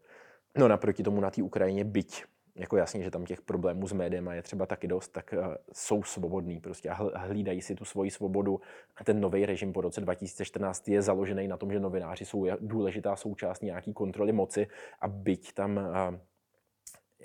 No 0.58 0.68
naproti 0.68 1.04
tomu 1.04 1.22
na 1.22 1.32
té 1.32 1.44
Ukrajině 1.44 1.84
byť 1.84 2.24
jako 2.56 2.78
jasně, 2.78 3.04
že 3.04 3.12
tam 3.12 3.26
těch 3.26 3.42
problémů 3.42 3.88
s 3.88 3.94
médiem 3.94 4.28
je 4.28 4.42
třeba 4.42 4.66
taky 4.66 4.88
dost, 4.88 5.08
tak 5.08 5.34
uh, 5.38 5.56
jsou 5.74 6.04
svobodní 6.04 6.60
prostě 6.60 6.90
a 6.90 7.20
hlídají 7.20 7.62
si 7.62 7.76
tu 7.76 7.86
svoji 7.86 8.12
svobodu. 8.12 8.62
A 8.98 9.04
ten 9.04 9.22
nový 9.22 9.46
režim 9.46 9.74
po 9.74 9.82
roce 9.82 10.02
2014 10.02 10.88
je 10.88 11.02
založený 11.02 11.48
na 11.48 11.58
tom, 11.58 11.72
že 11.72 11.80
novináři 11.80 12.26
jsou 12.26 12.46
důležitá 12.60 13.16
součást 13.16 13.62
nějaký 13.62 13.94
kontroly 13.94 14.32
moci 14.32 14.68
a 15.02 15.08
byť 15.08 15.54
tam 15.54 15.78
uh, 15.78 16.20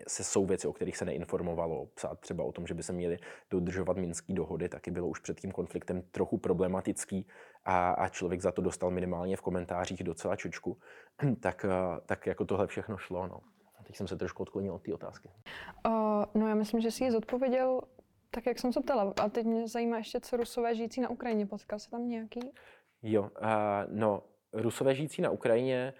se 0.09 0.25
jsou 0.25 0.47
věci, 0.47 0.69
o 0.69 0.73
kterých 0.73 0.97
se 0.97 1.05
neinformovalo. 1.05 1.87
Psát 1.87 2.21
třeba 2.21 2.45
o 2.45 2.53
tom, 2.53 2.67
že 2.67 2.75
by 2.75 2.83
se 2.83 2.93
měly 2.93 3.19
dodržovat 3.51 3.97
minské 3.97 4.33
dohody, 4.33 4.69
taky 4.69 4.91
bylo 4.91 5.09
už 5.09 5.21
před 5.21 5.41
tím 5.41 5.53
konfliktem 5.53 6.03
trochu 6.03 6.39
problematický 6.39 7.27
a, 7.65 7.91
a 7.91 8.09
člověk 8.09 8.41
za 8.41 8.53
to 8.53 8.63
dostal 8.63 8.91
minimálně 8.91 9.37
v 9.37 9.41
komentářích 9.41 10.05
docela 10.05 10.37
čočku. 10.37 10.79
tak, 11.41 11.65
eh, 11.65 12.01
tak 12.07 12.27
jako 12.27 12.45
tohle 12.45 12.67
všechno 12.67 12.97
šlo. 12.97 13.27
No. 13.27 13.41
Teď 13.87 13.97
jsem 13.97 14.09
se 14.09 14.17
trošku 14.17 14.43
odklonil 14.43 14.75
od 14.75 14.83
té 14.83 14.95
otázky. 14.95 15.31
Uh, 15.87 15.93
no 16.35 16.49
já 16.49 16.55
myslím, 16.55 16.81
že 16.81 16.91
si 16.91 17.05
ji 17.05 17.11
zodpověděl 17.11 17.81
tak, 18.31 18.47
jak 18.47 18.59
jsem 18.59 18.73
se 18.73 18.81
ptala. 18.81 19.13
A 19.23 19.29
teď 19.29 19.47
mě 19.47 19.69
zajímá 19.69 19.97
ještě, 19.97 20.21
co 20.21 20.37
rusové 20.37 20.75
žijící 20.75 21.01
na 21.01 21.11
Ukrajině. 21.11 21.47
Potkal 21.47 21.79
se 21.79 21.91
tam 21.91 22.09
nějaký? 22.09 22.41
Jo, 23.03 23.23
uh, 23.23 23.29
no, 23.89 24.23
rusové 24.53 24.95
žijící 24.95 25.23
na 25.23 25.31
Ukrajině 25.31 25.95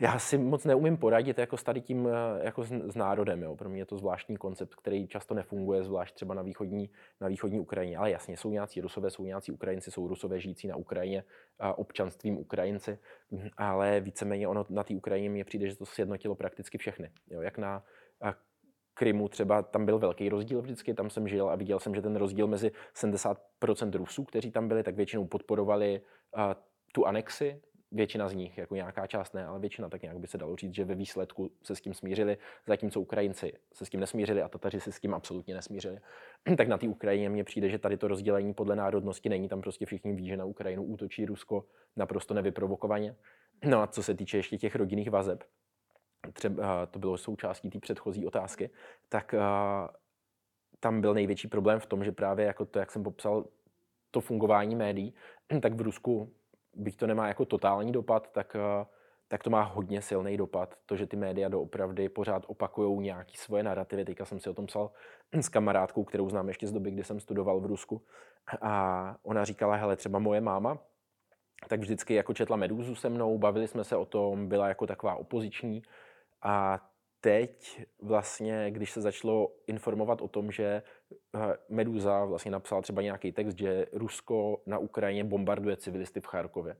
já 0.00 0.18
si 0.18 0.38
moc 0.38 0.64
neumím 0.64 0.96
poradit 0.96 1.38
jako 1.38 1.56
s 1.56 1.62
tady 1.62 1.80
tím 1.80 2.08
eh, 2.08 2.44
jako 2.44 2.64
s, 2.64 2.70
s 2.70 2.94
národem. 2.94 3.42
Jo. 3.42 3.56
Pro 3.56 3.68
mě 3.68 3.80
je 3.80 3.86
to 3.86 3.96
zvláštní 3.96 4.36
koncept, 4.36 4.74
který 4.74 5.08
často 5.08 5.34
nefunguje, 5.34 5.84
zvlášť 5.84 6.14
třeba 6.14 6.34
na 6.34 6.42
východní, 6.42 6.90
na 7.20 7.28
východní 7.28 7.60
Ukrajině. 7.60 7.98
Ale 7.98 8.10
jasně, 8.10 8.36
jsou 8.36 8.50
nějací 8.50 8.80
rusové, 8.80 9.10
jsou 9.10 9.24
nějací 9.24 9.52
Ukrajinci, 9.52 9.90
jsou 9.90 10.08
rusové 10.08 10.40
žijící 10.40 10.68
na 10.68 10.76
Ukrajině 10.76 11.24
a 11.58 11.78
občanstvím 11.78 12.38
Ukrajinci, 12.38 12.98
ale 13.56 14.00
víceméně 14.00 14.48
ono 14.48 14.64
na 14.70 14.84
té 14.84 14.94
Ukrajině 14.94 15.30
mně 15.30 15.44
přijde, 15.44 15.68
že 15.68 15.76
to 15.76 15.86
sjednotilo 15.86 16.34
prakticky 16.34 16.78
všechny. 16.78 17.10
Jo. 17.30 17.40
Jak 17.40 17.58
na 17.58 17.82
Krymu 18.94 19.28
třeba 19.28 19.62
tam 19.62 19.86
byl 19.86 19.98
velký 19.98 20.28
rozdíl 20.28 20.62
vždycky, 20.62 20.94
tam 20.94 21.10
jsem 21.10 21.28
žil 21.28 21.50
a 21.50 21.56
viděl 21.56 21.80
jsem, 21.80 21.94
že 21.94 22.02
ten 22.02 22.16
rozdíl 22.16 22.46
mezi 22.46 22.72
70% 22.94 23.36
Rusů, 23.92 24.24
kteří 24.24 24.50
tam 24.50 24.68
byli, 24.68 24.82
tak 24.82 24.94
většinou 24.94 25.26
podporovali 25.26 26.00
uh, 26.36 26.42
tu 26.92 27.06
anexi 27.06 27.60
většina 27.94 28.28
z 28.28 28.34
nich, 28.34 28.58
jako 28.58 28.74
nějaká 28.74 29.06
část 29.06 29.34
ne, 29.34 29.46
ale 29.46 29.60
většina 29.60 29.88
tak 29.88 30.02
nějak 30.02 30.18
by 30.18 30.26
se 30.26 30.38
dalo 30.38 30.56
říct, 30.56 30.74
že 30.74 30.84
ve 30.84 30.94
výsledku 30.94 31.50
se 31.62 31.76
s 31.76 31.80
tím 31.80 31.94
smířili, 31.94 32.38
zatímco 32.66 33.00
Ukrajinci 33.00 33.52
se 33.72 33.86
s 33.86 33.90
tím 33.90 34.00
nesmířili 34.00 34.42
a 34.42 34.48
Tataři 34.48 34.80
se 34.80 34.92
s 34.92 35.00
tím 35.00 35.14
absolutně 35.14 35.54
nesmířili. 35.54 35.98
tak 36.56 36.68
na 36.68 36.78
té 36.78 36.88
Ukrajině 36.88 37.30
mně 37.30 37.44
přijde, 37.44 37.70
že 37.70 37.78
tady 37.78 37.96
to 37.96 38.08
rozdělení 38.08 38.54
podle 38.54 38.76
národnosti 38.76 39.28
není, 39.28 39.48
tam 39.48 39.60
prostě 39.60 39.86
všichni 39.86 40.12
ví, 40.12 40.26
že 40.26 40.36
na 40.36 40.44
Ukrajinu 40.44 40.84
útočí 40.84 41.26
Rusko 41.26 41.64
naprosto 41.96 42.34
nevyprovokovaně. 42.34 43.16
No 43.64 43.82
a 43.82 43.86
co 43.86 44.02
se 44.02 44.14
týče 44.14 44.36
ještě 44.36 44.58
těch 44.58 44.76
rodinných 44.76 45.10
vazeb, 45.10 45.44
třeba 46.32 46.86
to 46.86 46.98
bylo 46.98 47.18
součástí 47.18 47.70
té 47.70 47.80
předchozí 47.80 48.26
otázky, 48.26 48.70
tak 49.08 49.34
tam 50.80 51.00
byl 51.00 51.14
největší 51.14 51.48
problém 51.48 51.80
v 51.80 51.86
tom, 51.86 52.04
že 52.04 52.12
právě 52.12 52.46
jako 52.46 52.64
to, 52.64 52.78
jak 52.78 52.90
jsem 52.90 53.02
popsal, 53.02 53.44
to 54.10 54.20
fungování 54.20 54.76
médií, 54.76 55.14
tak 55.62 55.74
v 55.74 55.80
Rusku 55.80 56.32
byť 56.76 56.96
to 56.96 57.06
nemá 57.06 57.28
jako 57.28 57.44
totální 57.44 57.92
dopad, 57.92 58.32
tak, 58.32 58.56
eh, 58.56 58.86
tak 59.28 59.42
to 59.42 59.50
má 59.50 59.62
hodně 59.62 60.02
silný 60.02 60.36
dopad. 60.36 60.74
To, 60.86 60.96
že 60.96 61.06
ty 61.06 61.16
média 61.16 61.48
doopravdy 61.48 62.08
pořád 62.08 62.44
opakují 62.46 63.00
nějaké 63.00 63.32
svoje 63.36 63.62
narrativy. 63.62 64.04
Teďka 64.04 64.24
jsem 64.24 64.40
si 64.40 64.50
o 64.50 64.54
tom 64.54 64.66
psal 64.66 64.90
s 65.32 65.48
kamarádkou, 65.48 66.04
kterou 66.04 66.28
znám 66.28 66.48
ještě 66.48 66.66
z 66.66 66.72
doby, 66.72 66.90
kdy 66.90 67.04
jsem 67.04 67.20
studoval 67.20 67.60
v 67.60 67.66
Rusku. 67.66 68.02
A 68.60 69.16
ona 69.22 69.44
říkala, 69.44 69.76
hele, 69.76 69.96
třeba 69.96 70.18
moje 70.18 70.40
máma, 70.40 70.78
tak 71.68 71.80
vždycky 71.80 72.14
jako 72.14 72.34
četla 72.34 72.56
Medúzu 72.56 72.94
se 72.94 73.08
mnou, 73.08 73.38
bavili 73.38 73.68
jsme 73.68 73.84
se 73.84 73.96
o 73.96 74.04
tom, 74.04 74.48
byla 74.48 74.68
jako 74.68 74.86
taková 74.86 75.14
opoziční. 75.14 75.82
A 76.42 76.80
teď 77.24 77.86
vlastně, 78.02 78.70
když 78.70 78.90
se 78.90 79.00
začalo 79.00 79.52
informovat 79.66 80.20
o 80.20 80.28
tom, 80.28 80.50
že 80.50 80.82
eh, 81.34 81.56
Meduza 81.68 82.24
vlastně 82.24 82.50
napsal 82.50 82.82
třeba 82.82 83.02
nějaký 83.02 83.32
text, 83.32 83.58
že 83.58 83.86
Rusko 83.92 84.62
na 84.66 84.78
Ukrajině 84.78 85.24
bombarduje 85.24 85.76
civilisty 85.76 86.20
v 86.20 86.26
Charkově. 86.26 86.76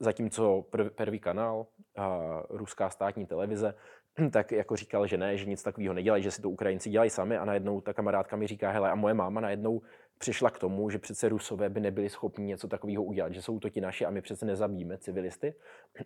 Zatímco 0.00 0.64
první 0.94 1.18
kanál, 1.18 1.66
a 1.96 2.42
ruská 2.48 2.90
státní 2.90 3.26
televize, 3.26 3.74
tak 4.32 4.52
jako 4.52 4.76
říkal, 4.76 5.06
že 5.06 5.16
ne, 5.16 5.36
že 5.36 5.44
nic 5.44 5.62
takového 5.62 5.94
nedělají, 5.94 6.22
že 6.22 6.30
si 6.30 6.42
to 6.42 6.50
Ukrajinci 6.50 6.90
dělají 6.90 7.10
sami 7.10 7.36
a 7.36 7.44
najednou 7.44 7.80
ta 7.80 7.92
kamarádka 7.92 8.36
mi 8.36 8.46
říká, 8.46 8.70
hele, 8.70 8.90
a 8.90 8.94
moje 8.94 9.14
máma 9.14 9.40
najednou 9.40 9.82
přišla 10.22 10.50
k 10.50 10.58
tomu, 10.58 10.90
že 10.90 10.98
přece 10.98 11.28
Rusové 11.28 11.70
by 11.70 11.80
nebyli 11.80 12.08
schopni 12.08 12.44
něco 12.44 12.68
takového 12.68 13.02
udělat, 13.02 13.34
že 13.34 13.42
jsou 13.42 13.58
to 13.58 13.68
ti 13.68 13.80
naši 13.80 14.04
a 14.06 14.10
my 14.10 14.22
přece 14.22 14.46
nezabijíme 14.46 14.98
civilisty 14.98 15.54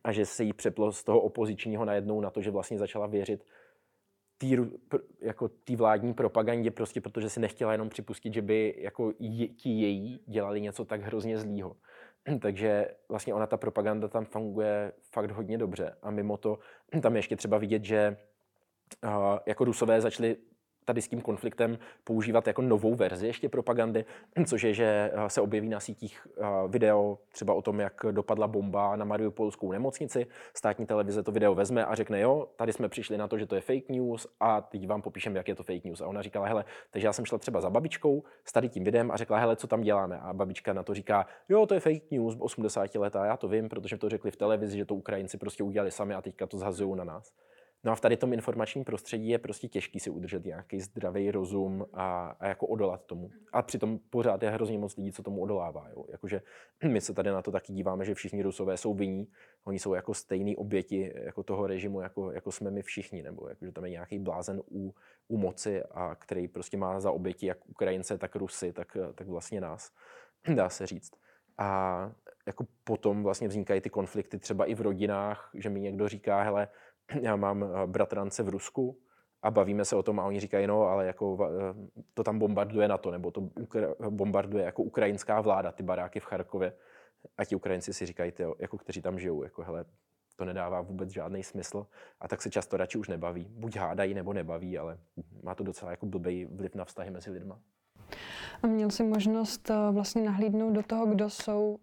a 0.04 0.12
že 0.12 0.26
se 0.26 0.44
jí 0.44 0.52
přeplo 0.52 0.92
z 0.92 1.04
toho 1.04 1.20
opozičního 1.20 1.85
najednou 1.85 2.20
na 2.20 2.30
to, 2.30 2.40
že 2.40 2.50
vlastně 2.50 2.78
začala 2.78 3.06
věřit 3.06 3.44
tý, 4.38 4.56
jako 5.20 5.49
tý 5.49 5.76
vládní 5.76 6.14
propagandě, 6.14 6.70
prostě 6.70 7.00
protože 7.00 7.30
si 7.30 7.40
nechtěla 7.40 7.73
jenom 7.73 7.88
připustit, 7.88 8.35
že 8.35 8.42
by 8.42 8.75
jako 8.78 9.12
ti 9.56 9.70
její 9.70 10.20
dělali 10.26 10.61
něco 10.61 10.85
tak 10.85 11.00
hrozně 11.00 11.38
zlýho. 11.38 11.76
Takže 12.40 12.88
vlastně 13.08 13.35
ona, 13.35 13.46
ta 13.46 13.56
propaganda 13.56 14.08
tam 14.08 14.25
funguje 14.25 14.92
fakt 15.12 15.30
hodně 15.30 15.58
dobře. 15.58 15.96
A 16.02 16.11
mimo 16.11 16.37
to, 16.37 16.58
tam 17.02 17.12
je 17.14 17.18
ještě 17.18 17.37
třeba 17.37 17.58
vidět, 17.58 17.85
že 17.85 18.16
uh, 19.04 19.38
jako 19.46 19.64
Rusové 19.64 20.00
začali 20.00 20.37
tady 20.87 21.02
s 21.02 21.09
tím 21.09 21.21
konfliktem 21.21 21.78
používat 22.05 22.47
jako 22.47 22.62
novou 22.62 22.95
verzi 22.95 23.26
ještě 23.26 23.49
propagandy, 23.49 24.05
což 24.47 24.62
je, 24.62 24.75
že 24.75 25.11
eh, 25.12 25.31
se 25.31 25.40
objeví 25.40 25.69
na 25.69 25.81
sítích 25.81 26.26
eh, 26.26 26.45
video 26.69 27.19
třeba 27.33 27.55
o 27.55 27.62
tom, 27.62 27.81
jak 27.81 28.07
dopadla 28.11 28.49
bomba 28.49 28.97
na 28.97 29.05
Mariupolskou 29.05 29.73
nemocnici. 29.73 30.26
Státní 30.55 30.87
televize 30.87 31.23
to 31.23 31.33
video 31.33 31.55
vezme 31.55 31.85
a 31.85 31.95
řekne, 31.95 32.21
jo, 32.21 32.49
tady 32.57 32.73
jsme 32.73 32.88
přišli 32.88 33.19
na 33.19 33.28
to, 33.28 33.38
že 33.38 33.47
to 33.47 33.55
je 33.55 33.61
fake 33.61 33.88
news 33.88 34.26
a 34.40 34.61
teď 34.61 34.87
vám 34.87 35.02
popíšem, 35.02 35.37
jak 35.37 35.49
je 35.49 35.55
to 35.55 35.62
fake 35.62 35.85
news. 35.85 36.00
A 36.00 36.07
ona 36.07 36.23
říkala, 36.23 36.47
hele, 36.47 36.64
takže 36.90 37.07
já 37.07 37.12
jsem 37.12 37.25
šla 37.25 37.38
třeba 37.38 37.61
za 37.61 37.71
babičkou 37.71 38.23
s 38.45 38.52
tady 38.52 38.69
tím 38.69 38.85
videem 38.85 39.11
a 39.11 39.16
řekla, 39.16 39.38
hele, 39.38 39.57
co 39.57 39.66
tam 39.66 39.81
děláme. 39.81 40.19
A 40.19 40.33
babička 40.33 40.73
na 40.73 40.83
to 40.83 40.95
říká, 40.95 41.26
jo, 41.49 41.66
to 41.66 41.75
je 41.75 41.81
fake 41.81 42.11
news 42.11 42.37
80 42.38 42.95
let 42.95 43.16
a 43.16 43.26
já 43.26 43.37
to 43.37 43.49
vím, 43.49 43.69
protože 43.69 43.99
to 43.99 44.09
řekli 44.09 44.31
v 44.31 44.37
televizi, 44.37 44.78
že 44.78 44.85
to 44.85 44.95
Ukrajinci 44.95 45.38
prostě 45.38 45.62
udělali 45.62 45.90
sami 45.90 46.14
a 46.14 46.23
teďka 46.23 46.47
to 46.47 46.59
zhazují 46.59 46.97
na 46.97 47.05
nás. 47.05 47.33
No 47.87 47.93
a 47.93 47.95
v 47.95 48.00
tady 48.00 48.16
tom 48.16 48.33
informačním 48.33 48.85
prostředí 48.85 49.28
je 49.28 49.38
prostě 49.38 49.69
těžký 49.69 50.00
si 50.00 50.11
udržet 50.11 50.45
nějaký 50.45 50.81
zdravý 50.81 51.31
rozum 51.31 51.87
a, 51.93 52.37
a 52.40 52.47
jako 52.47 52.66
odolat 52.66 53.05
tomu. 53.05 53.31
A 53.52 53.62
přitom 53.62 53.99
pořád 54.11 54.43
je 54.43 54.50
hrozně 54.50 54.78
moc 54.78 54.97
lidí, 54.97 55.12
co 55.12 55.23
tomu 55.23 55.43
odolává. 55.43 55.88
Jo. 55.90 56.05
Jakože 56.09 56.43
my 56.88 57.00
se 57.00 57.14
tady 57.14 57.31
na 57.31 57.43
to 57.43 57.50
taky 57.50 57.73
díváme, 57.73 58.05
že 58.05 58.14
všichni 58.14 58.43
rusové 58.43 58.76
jsou 58.76 58.95
vinní, 58.95 59.28
oni 59.64 59.78
jsou 59.78 59.95
jako 59.95 60.14
stejný 60.14 60.57
oběti 60.57 61.12
jako 61.16 61.43
toho 61.43 61.66
režimu, 61.66 62.00
jako, 62.00 62.33
jako 62.33 62.52
jsme 62.52 62.71
my 62.71 62.83
všichni, 62.83 63.23
nebo 63.23 63.49
jakože 63.49 63.73
tam 63.73 63.85
je 63.85 63.90
nějaký 63.90 64.19
blázen 64.19 64.62
u, 64.71 64.95
u 65.28 65.37
moci, 65.37 65.83
a 65.83 66.14
který 66.14 66.49
prostě 66.49 66.76
má 66.76 67.00
za 67.00 67.11
oběti 67.11 67.47
jak 67.47 67.69
Ukrajince, 67.69 68.19
tak 68.19 68.37
Rusy, 68.37 68.73
tak, 68.73 68.97
tak 69.14 69.26
vlastně 69.26 69.61
nás, 69.61 69.93
dá 70.55 70.69
se 70.69 70.87
říct. 70.87 71.12
A 71.59 72.12
jako 72.47 72.66
potom 72.85 73.23
vlastně 73.23 73.49
vznikají 73.49 73.81
ty 73.81 73.90
konflikty 73.90 74.38
třeba 74.38 74.64
i 74.64 74.75
v 74.75 74.81
rodinách, 74.81 75.50
že 75.55 75.71
mi 75.71 75.81
někdo 75.81 76.09
říká, 76.09 76.43
hele, 76.43 76.69
já 77.20 77.36
mám 77.36 77.64
eh, 77.64 77.86
bratrance 77.86 78.42
v 78.42 78.48
Rusku 78.48 78.98
a 79.42 79.50
bavíme 79.50 79.84
se 79.84 79.96
o 79.96 80.02
tom 80.02 80.20
a 80.20 80.25
oni 80.25 80.40
říkají, 80.40 80.66
no, 80.66 80.82
ale 80.82 81.06
jako 81.06 81.48
eh, 81.50 82.00
to 82.14 82.25
tam 82.25 82.38
bombarduje 82.38 82.88
na 82.88 82.98
to, 82.98 83.10
nebo 83.10 83.30
to 83.30 83.50
bombarduje 84.10 84.64
jako 84.64 84.82
ukrajinská 84.82 85.40
vláda, 85.40 85.72
ty 85.72 85.82
baráky 85.82 86.20
v 86.20 86.25
Charkově. 86.25 86.72
A 87.38 87.44
ti 87.44 87.56
Ukrajinci 87.56 87.92
si 87.92 88.06
říkají, 88.06 88.32
ty, 88.32 88.44
jako 88.58 88.78
kteří 88.78 89.02
tam 89.02 89.18
žijou, 89.18 89.42
jako 89.42 89.62
hele, 89.62 89.84
to 90.36 90.44
nedává 90.44 90.80
vůbec 90.80 91.10
žádný 91.10 91.42
smysl 91.42 91.86
a 92.20 92.28
tak 92.28 92.42
se 92.42 92.50
často 92.50 92.76
radši 92.76 92.98
už 92.98 93.08
nebaví. 93.08 93.46
Buď 93.50 93.76
hádají 93.76 94.14
nebo 94.14 94.32
nebaví, 94.32 94.78
ale 94.78 94.98
má 95.42 95.54
to 95.54 95.64
docela 95.64 95.90
jako 95.90 96.06
blbý 96.06 96.44
vliv 96.44 96.75
na 96.75 96.84
vztahy 96.84 97.10
mezi 97.10 97.30
lidma. 97.30 97.60
A 98.62 98.66
měl 98.66 98.90
jsi 98.90 99.04
možnost 99.04 99.70
eh, 99.70 99.75
vlastně 99.90 100.22
nahlídnout 100.22 100.75
do 100.75 100.82
toho, 100.82 101.06
kdo 101.06 101.30
jsou 101.30 101.78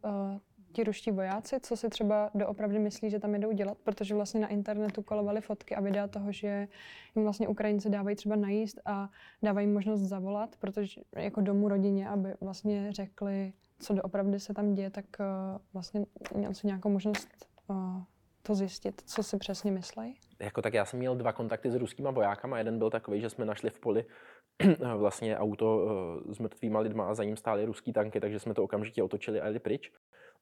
ti 0.73 0.83
ruští 0.83 1.11
vojáci, 1.11 1.59
co 1.59 1.77
si 1.77 1.89
třeba 1.89 2.29
doopravdy 2.35 2.79
myslí, 2.79 3.09
že 3.09 3.19
tam 3.19 3.33
jedou 3.33 3.51
dělat, 3.51 3.77
protože 3.83 4.15
vlastně 4.15 4.41
na 4.41 4.47
internetu 4.47 5.01
kolovaly 5.01 5.41
fotky 5.41 5.75
a 5.75 5.81
videa 5.81 6.07
toho, 6.07 6.31
že 6.31 6.67
jim 7.15 7.23
vlastně 7.23 7.47
Ukrajinci 7.47 7.89
dávají 7.89 8.15
třeba 8.15 8.35
najíst 8.35 8.79
a 8.85 9.09
dávají 9.43 9.67
možnost 9.67 10.01
zavolat, 10.01 10.55
protože 10.59 11.01
jako 11.15 11.41
domů 11.41 11.69
rodině, 11.69 12.09
aby 12.09 12.33
vlastně 12.41 12.91
řekli, 12.91 13.53
co 13.79 13.93
doopravdy 13.93 14.39
se 14.39 14.53
tam 14.53 14.73
děje, 14.73 14.89
tak 14.89 15.05
uh, 15.19 15.25
vlastně 15.73 16.05
měl 16.35 16.53
si 16.53 16.67
nějakou 16.67 16.89
možnost 16.89 17.27
uh, 17.67 18.01
to 18.41 18.55
zjistit, 18.55 19.01
co 19.05 19.23
si 19.23 19.37
přesně 19.37 19.71
myslí? 19.71 20.15
Jako 20.39 20.61
tak 20.61 20.73
já 20.73 20.85
jsem 20.85 20.99
měl 20.99 21.15
dva 21.15 21.33
kontakty 21.33 21.71
s 21.71 21.75
ruskýma 21.75 22.11
vojákama. 22.11 22.57
Jeden 22.57 22.77
byl 22.77 22.89
takový, 22.89 23.21
že 23.21 23.29
jsme 23.29 23.45
našli 23.45 23.69
v 23.69 23.79
poli 23.79 24.05
vlastně 24.97 25.37
auto 25.37 25.77
uh, 25.77 26.33
s 26.33 26.39
mrtvýma 26.39 26.79
lidma 26.79 27.09
a 27.09 27.13
za 27.13 27.23
ním 27.23 27.37
stály 27.37 27.65
ruský 27.65 27.93
tanky, 27.93 28.19
takže 28.19 28.39
jsme 28.39 28.53
to 28.53 28.63
okamžitě 28.63 29.03
otočili 29.03 29.41
a 29.41 29.45
jeli 29.45 29.59
pryč 29.59 29.91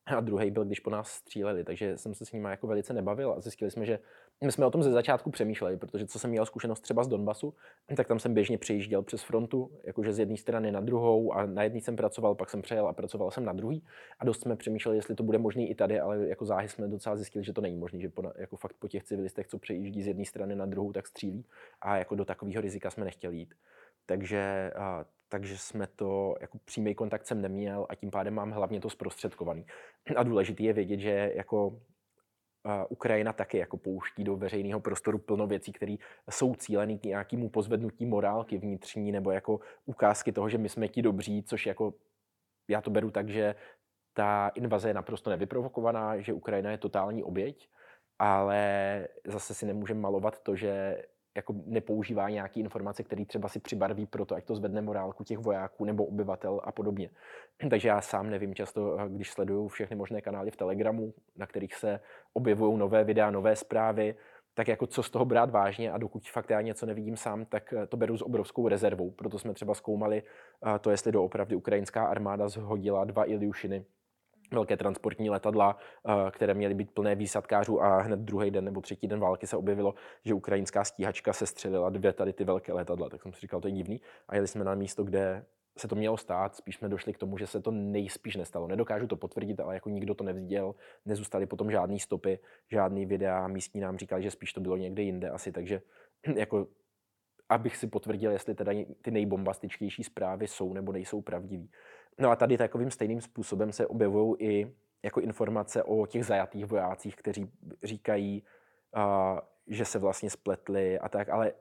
a 0.06 0.20
druhý 0.20 0.52
byl, 0.52 0.66
když 0.66 0.80
po 0.80 0.90
nás 0.90 1.08
stříleli, 1.08 1.64
takže 1.64 1.98
jsem 1.98 2.14
se 2.14 2.26
s 2.26 2.32
nimi 2.32 2.50
jako 2.50 2.68
velice 2.68 2.94
nebavil 2.94 3.32
a 3.32 3.42
zjistili 3.42 3.72
jsme, 3.72 3.86
že 3.86 4.00
my 4.44 4.52
jsme 4.52 4.66
o 4.66 4.72
tom 4.72 4.84
ze 4.84 4.92
začátku 4.92 5.32
přemýšleli, 5.32 5.78
protože 5.78 6.06
co 6.06 6.20
jsem 6.20 6.30
měl 6.30 6.46
zkušenost 6.46 6.80
třeba 6.80 7.04
z 7.04 7.08
Donbasu, 7.08 7.54
tak 7.96 8.08
tam 8.08 8.20
jsem 8.20 8.34
běžně 8.34 8.58
přejížděl 8.58 9.02
přes 9.02 9.24
frontu, 9.24 9.72
jakože 9.84 10.14
z 10.14 10.20
jedné 10.20 10.38
strany 10.38 10.72
na 10.72 10.82
druhou 10.82 11.34
a 11.34 11.46
na 11.46 11.64
jedné 11.64 11.82
jsem 11.82 11.96
pracoval, 11.96 12.36
pak 12.36 12.50
jsem 12.50 12.62
přejel 12.62 12.88
a 12.88 12.94
pracoval 12.94 13.32
jsem 13.32 13.46
na 13.46 13.54
druhý 13.54 13.84
a 14.20 14.26
dost 14.26 14.42
jsme 14.42 14.56
přemýšleli, 14.56 14.98
jestli 14.98 15.16
to 15.16 15.24
bude 15.24 15.38
možné 15.38 15.64
i 15.64 15.76
tady, 15.76 16.00
ale 16.00 16.28
jako 16.28 16.46
záhy 16.46 16.70
jsme 16.70 16.88
docela 16.88 17.16
zjistili, 17.16 17.46
že 17.46 17.54
to 17.54 17.62
není 17.62 17.78
možné, 17.78 18.00
že 18.00 18.10
po, 18.10 18.24
jako 18.38 18.58
fakt 18.58 18.76
po 18.80 18.88
těch 18.88 19.04
civilistech, 19.04 19.48
co 19.48 19.58
přejíždí 19.58 20.04
z 20.04 20.08
jedné 20.08 20.26
strany 20.26 20.56
na 20.56 20.66
druhou, 20.66 20.94
tak 20.94 21.08
střílí 21.08 21.46
a 21.82 21.98
jako 21.98 22.16
do 22.16 22.26
takového 22.26 22.62
rizika 22.62 22.90
jsme 22.90 23.06
nechtěli 23.06 23.38
jít. 23.38 23.54
Takže, 24.06 24.72
takže 25.32 25.58
jsme 25.58 25.88
to, 25.88 26.36
jako 26.42 26.58
přímý 26.66 26.96
kontakt 26.96 27.28
jsem 27.28 27.42
neměl 27.42 27.86
a 27.90 27.96
tím 27.96 28.12
pádem 28.12 28.34
mám 28.34 28.52
hlavně 28.52 28.80
to 28.82 28.90
zprostředkovaný. 28.90 29.66
A 30.16 30.24
důležité 30.24 30.64
je 30.64 30.74
vědět, 30.74 31.00
že 31.00 31.32
jako 31.36 31.82
Ukrajina 32.90 33.34
taky 33.34 33.58
jako 33.58 33.78
pouští 33.78 34.24
do 34.24 34.36
veřejného 34.36 34.80
prostoru 34.80 35.18
plno 35.18 35.48
věcí, 35.48 35.72
které 35.72 35.96
jsou 36.30 36.56
cílené 36.56 36.98
k 36.98 37.04
nějakému 37.04 37.50
pozvednutí 37.50 38.06
morálky 38.06 38.58
vnitřní 38.58 39.12
nebo 39.12 39.32
jako 39.32 39.60
ukázky 39.86 40.32
toho, 40.32 40.50
že 40.50 40.58
my 40.58 40.70
jsme 40.70 40.88
ti 40.88 41.02
dobří, 41.02 41.44
což 41.44 41.66
jako 41.66 41.94
já 42.68 42.82
to 42.82 42.90
beru 42.90 43.12
tak, 43.12 43.30
že 43.30 43.56
ta 44.14 44.52
invaze 44.56 44.90
je 44.90 44.94
naprosto 44.94 45.30
nevyprovokovaná, 45.30 46.20
že 46.20 46.34
Ukrajina 46.34 46.72
je 46.72 46.78
totální 46.78 47.24
oběť, 47.24 47.70
ale 48.20 49.08
zase 49.28 49.54
si 49.54 49.66
nemůžeme 49.66 50.00
malovat 50.00 50.40
to, 50.40 50.56
že 50.56 51.04
jako 51.36 51.56
nepoužívá 51.66 52.30
nějaké 52.30 52.60
informace, 52.60 53.04
které 53.04 53.26
třeba 53.26 53.50
si 53.50 53.60
přibarví 53.60 54.06
pro 54.06 54.26
to, 54.26 54.36
ať 54.36 54.46
to 54.46 54.56
zvedne 54.56 54.82
morálku 54.82 55.24
těch 55.24 55.38
vojáků 55.38 55.86
nebo 55.86 56.06
obyvatel 56.06 56.62
a 56.64 56.72
podobně. 56.72 57.10
Takže 57.70 57.88
já 57.88 58.02
sám 58.02 58.30
nevím 58.30 58.56
často, 58.56 59.00
eh, 59.00 59.10
když 59.10 59.32
sleduju 59.32 59.68
všechny 59.68 59.96
možné 59.96 60.22
kanály 60.22 60.52
v 60.52 60.58
Telegramu, 60.58 61.14
na 61.38 61.48
kterých 61.48 61.76
se 61.76 62.00
objevují 62.34 62.78
nové 62.78 63.04
videa, 63.04 63.32
nové 63.32 63.56
zprávy, 63.56 64.16
tak 64.54 64.68
jako 64.68 64.88
co 64.88 65.04
z 65.04 65.10
toho 65.10 65.26
brát 65.26 65.50
vážně 65.50 65.92
a 65.92 65.98
dokud 65.98 66.30
fakt 66.30 66.50
já 66.50 66.62
něco 66.62 66.86
nevidím 66.86 67.18
sám, 67.18 67.46
tak 67.46 67.74
eh, 67.74 67.88
to 67.88 67.98
beru 67.98 68.18
s 68.18 68.22
obrovskou 68.22 68.68
rezervou. 68.68 69.12
Proto 69.12 69.40
jsme 69.40 69.54
třeba 69.54 69.74
zkoumali 69.74 70.24
eh, 70.24 70.80
to, 70.80 70.92
jestli 70.92 71.12
doopravdy 71.12 71.56
ukrajinská 71.56 72.06
armáda 72.06 72.50
zhodila 72.50 73.06
dva 73.06 73.30
Iliušiny 73.30 73.86
velké 74.52 74.78
transportní 74.78 75.30
letadla, 75.30 75.78
eh, 76.08 76.32
které 76.32 76.54
měly 76.54 76.74
být 76.74 76.92
plné 76.92 77.16
výsadkářů 77.16 77.82
a 77.82 78.02
hned 78.02 78.20
druhý 78.20 78.52
den 78.52 78.66
nebo 78.66 78.82
třetí 78.82 79.08
den 79.08 79.20
války 79.20 79.48
se 79.48 79.58
objevilo, 79.58 79.94
že 80.26 80.34
ukrajinská 80.34 80.84
stíhačka 80.84 81.34
se 81.34 81.46
střelila 81.46 81.90
dvě 81.90 82.14
tady 82.14 82.34
ty 82.34 82.44
velké 82.44 82.74
letadla. 82.74 83.10
Tak 83.10 83.22
jsem 83.22 83.34
si 83.34 83.40
říkal, 83.40 83.62
to 83.62 83.68
je 83.68 83.72
divný. 83.72 84.02
A 84.28 84.36
jeli 84.36 84.48
jsme 84.48 84.64
na 84.64 84.76
místo, 84.76 85.04
kde 85.04 85.46
se 85.78 85.88
to 85.88 85.96
mělo 85.96 86.18
stát, 86.18 86.56
spíš 86.56 86.76
jsme 86.76 86.90
došli 86.90 87.14
k 87.14 87.18
tomu, 87.18 87.38
že 87.38 87.48
se 87.48 87.62
to 87.62 87.72
nejspíš 87.72 88.36
nestalo. 88.36 88.68
Nedokážu 88.68 89.08
to 89.08 89.16
potvrdit, 89.16 89.60
ale 89.60 89.74
jako 89.74 89.90
nikdo 89.90 90.16
to 90.16 90.24
neviděl, 90.24 90.76
nezůstaly 91.06 91.46
potom 91.46 91.72
žádné 91.72 92.00
stopy, 92.00 92.40
žádný 92.72 93.06
videa, 93.06 93.48
místní 93.48 93.82
nám 93.82 93.98
říkali, 93.98 94.24
že 94.24 94.32
spíš 94.32 94.54
to 94.54 94.62
bylo 94.62 94.78
někde 94.78 95.04
jinde 95.04 95.30
asi, 95.30 95.52
takže 95.52 95.82
jako 96.36 96.68
abych 97.50 97.78
si 97.78 97.88
potvrdil, 97.88 98.32
jestli 98.32 98.56
teda 98.56 98.72
ty 99.02 99.12
nejbombastičtější 99.12 100.04
zprávy 100.04 100.48
jsou 100.48 100.74
nebo 100.74 100.92
nejsou 100.92 101.22
pravdivý. 101.22 101.70
No 102.22 102.32
a 102.32 102.36
tady 102.36 102.58
takovým 102.58 102.92
stejným 102.92 103.22
způsobem 103.22 103.72
se 103.72 103.88
objevují 103.88 104.36
i 104.40 104.72
jako 105.04 105.22
informace 105.22 105.84
o 105.84 106.06
těch 106.06 106.26
zajatých 106.26 106.66
vojácích, 106.66 107.16
kteří 107.16 107.52
říkají, 107.84 108.44
uh, 108.96 109.40
že 109.68 109.86
se 109.86 110.00
vlastně 110.00 110.30
spletli 110.30 111.00
a 111.00 111.10
tak, 111.10 111.30
ale 111.30 111.54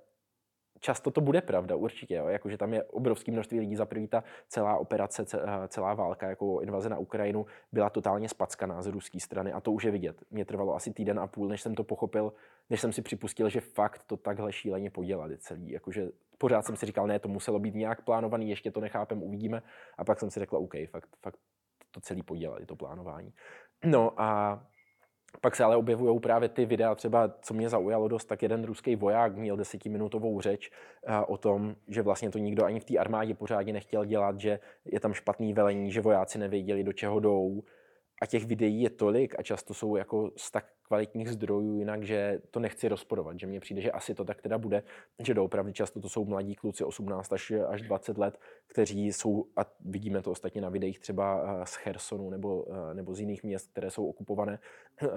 často 0.81 1.11
to 1.11 1.21
bude 1.21 1.41
pravda, 1.41 1.77
určitě, 1.77 2.15
jo. 2.15 2.29
Jakože 2.29 2.59
tam 2.59 2.75
je 2.75 2.85
obrovské 2.85 3.33
množství 3.33 3.61
lidí, 3.61 3.77
za 3.77 3.87
první 3.87 4.09
ta 4.09 4.25
celá 4.49 4.77
operace, 4.77 5.25
celá 5.69 5.95
válka, 5.95 6.29
jako 6.29 6.61
invaze 6.61 6.89
na 6.89 6.99
Ukrajinu, 6.99 7.47
byla 7.73 7.91
totálně 7.91 8.29
spackaná 8.29 8.83
z 8.83 8.87
ruské 8.87 9.21
strany 9.21 9.53
a 9.53 9.61
to 9.61 9.73
už 9.73 9.85
je 9.85 9.91
vidět. 9.91 10.23
Mě 10.31 10.45
trvalo 10.45 10.75
asi 10.75 10.93
týden 10.93 11.21
a 11.21 11.27
půl, 11.27 11.49
než 11.49 11.63
jsem 11.63 11.75
to 11.75 11.85
pochopil, 11.85 12.33
než 12.71 12.81
jsem 12.81 12.93
si 12.93 13.03
připustil, 13.03 13.49
že 13.49 13.61
fakt 13.61 14.03
to 14.03 14.17
takhle 14.17 14.53
šíleně 14.53 14.91
podělali 14.91 15.39
celý. 15.39 15.71
Jakože 15.71 16.09
pořád 16.39 16.67
jsem 16.67 16.77
si 16.77 16.87
říkal, 16.87 17.07
ne, 17.07 17.19
to 17.19 17.29
muselo 17.29 17.59
být 17.59 17.75
nějak 17.75 18.05
plánovaný, 18.05 18.51
ještě 18.51 18.71
to 18.71 18.81
nechápem, 18.81 19.23
uvidíme. 19.23 19.63
A 19.99 20.05
pak 20.05 20.21
jsem 20.21 20.31
si 20.31 20.41
řekl, 20.41 20.57
OK, 20.57 20.75
fakt, 20.91 21.09
fakt 21.23 21.39
to 21.91 22.01
celý 22.01 22.23
podělali, 22.23 22.67
to 22.67 22.77
plánování. 22.77 23.33
No 23.85 24.21
a 24.21 24.61
pak 25.41 25.57
se 25.57 25.65
ale 25.65 25.77
objevují 25.77 26.21
právě 26.21 26.49
ty 26.49 26.67
videa, 26.67 26.95
třeba 26.95 27.35
co 27.43 27.55
mě 27.55 27.69
zaujalo 27.69 28.09
dost, 28.09 28.25
tak 28.25 28.43
jeden 28.43 28.65
ruský 28.65 28.97
voják 28.97 29.37
měl 29.37 29.57
desetiminutovou 29.57 30.41
řeč 30.41 30.71
eh, 31.07 31.21
o 31.27 31.37
tom, 31.37 31.77
že 31.89 32.03
vlastně 32.03 32.31
to 32.31 32.39
nikdo 32.39 32.65
ani 32.65 32.81
v 32.81 32.85
té 32.85 32.99
armádě 32.99 33.35
pořádně 33.35 33.73
nechtěl 33.73 34.05
dělat, 34.05 34.41
že 34.41 34.61
je 34.85 35.01
tam 35.01 35.15
špatný 35.15 35.53
velení, 35.53 35.93
že 35.93 36.01
vojáci 36.01 36.39
nevěděli, 36.39 36.85
do 36.85 36.93
čeho 36.93 37.21
jdou, 37.21 37.63
a 38.21 38.27
těch 38.27 38.45
videí 38.45 38.83
je 38.83 38.91
tolik 38.91 39.35
a 39.39 39.43
často 39.43 39.75
jsou 39.75 39.97
jako 39.97 40.31
z 40.37 40.51
tak 40.51 40.67
kvalitních 40.83 41.29
zdrojů 41.29 41.75
jinak, 41.75 42.03
že 42.03 42.41
to 42.51 42.61
nechci 42.61 42.89
rozporovat, 42.89 43.41
že 43.41 43.47
mně 43.47 43.61
přijde, 43.61 43.81
že 43.81 43.93
asi 43.93 44.15
to 44.15 44.25
tak 44.25 44.43
teda 44.43 44.59
bude, 44.59 44.83
že 45.19 45.35
doopravdy 45.35 45.73
často 45.73 46.01
to 46.01 46.09
jsou 46.09 46.25
mladí 46.25 46.55
kluci 46.55 46.85
18 46.85 47.33
až, 47.33 47.53
až 47.69 47.83
20 47.83 48.19
let, 48.19 48.39
kteří 48.67 49.13
jsou, 49.13 49.47
a 49.57 49.61
vidíme 49.81 50.23
to 50.23 50.31
ostatně 50.31 50.61
na 50.61 50.69
videích 50.69 50.99
třeba 50.99 51.43
eh, 51.63 51.67
z 51.67 51.75
Chersonu 51.75 52.31
nebo, 52.31 52.65
eh, 52.71 52.95
nebo 52.95 53.15
z 53.15 53.21
jiných 53.21 53.43
měst, 53.43 53.71
které 53.71 53.91
jsou 53.91 54.07
okupované, 54.07 54.59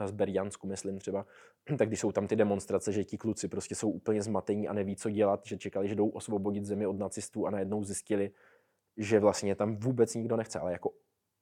z 0.06 0.12
Berjansku 0.12 0.68
myslím 0.68 1.00
třeba, 1.00 1.26
tak 1.78 1.88
když 1.88 2.00
jsou 2.00 2.12
tam 2.12 2.28
ty 2.28 2.36
demonstrace, 2.36 2.92
že 2.92 3.04
ti 3.04 3.18
kluci 3.18 3.48
prostě 3.48 3.76
jsou 3.76 3.90
úplně 3.90 4.22
zmatení 4.22 4.68
a 4.68 4.74
neví, 4.74 4.96
co 4.96 5.10
dělat, 5.10 5.42
že 5.46 5.58
čekali, 5.58 5.88
že 5.88 5.96
jdou 5.96 6.10
osvobodit 6.10 6.66
zemi 6.66 6.88
od 6.88 7.00
nacistů 7.00 7.48
a 7.48 7.50
najednou 7.50 7.84
zjistili, 7.84 8.32
že 8.98 9.20
vlastně 9.20 9.56
tam 9.56 9.76
vůbec 9.76 10.16
nikdo 10.16 10.38
nechce, 10.38 10.60
ale 10.60 10.72
jako 10.72 10.92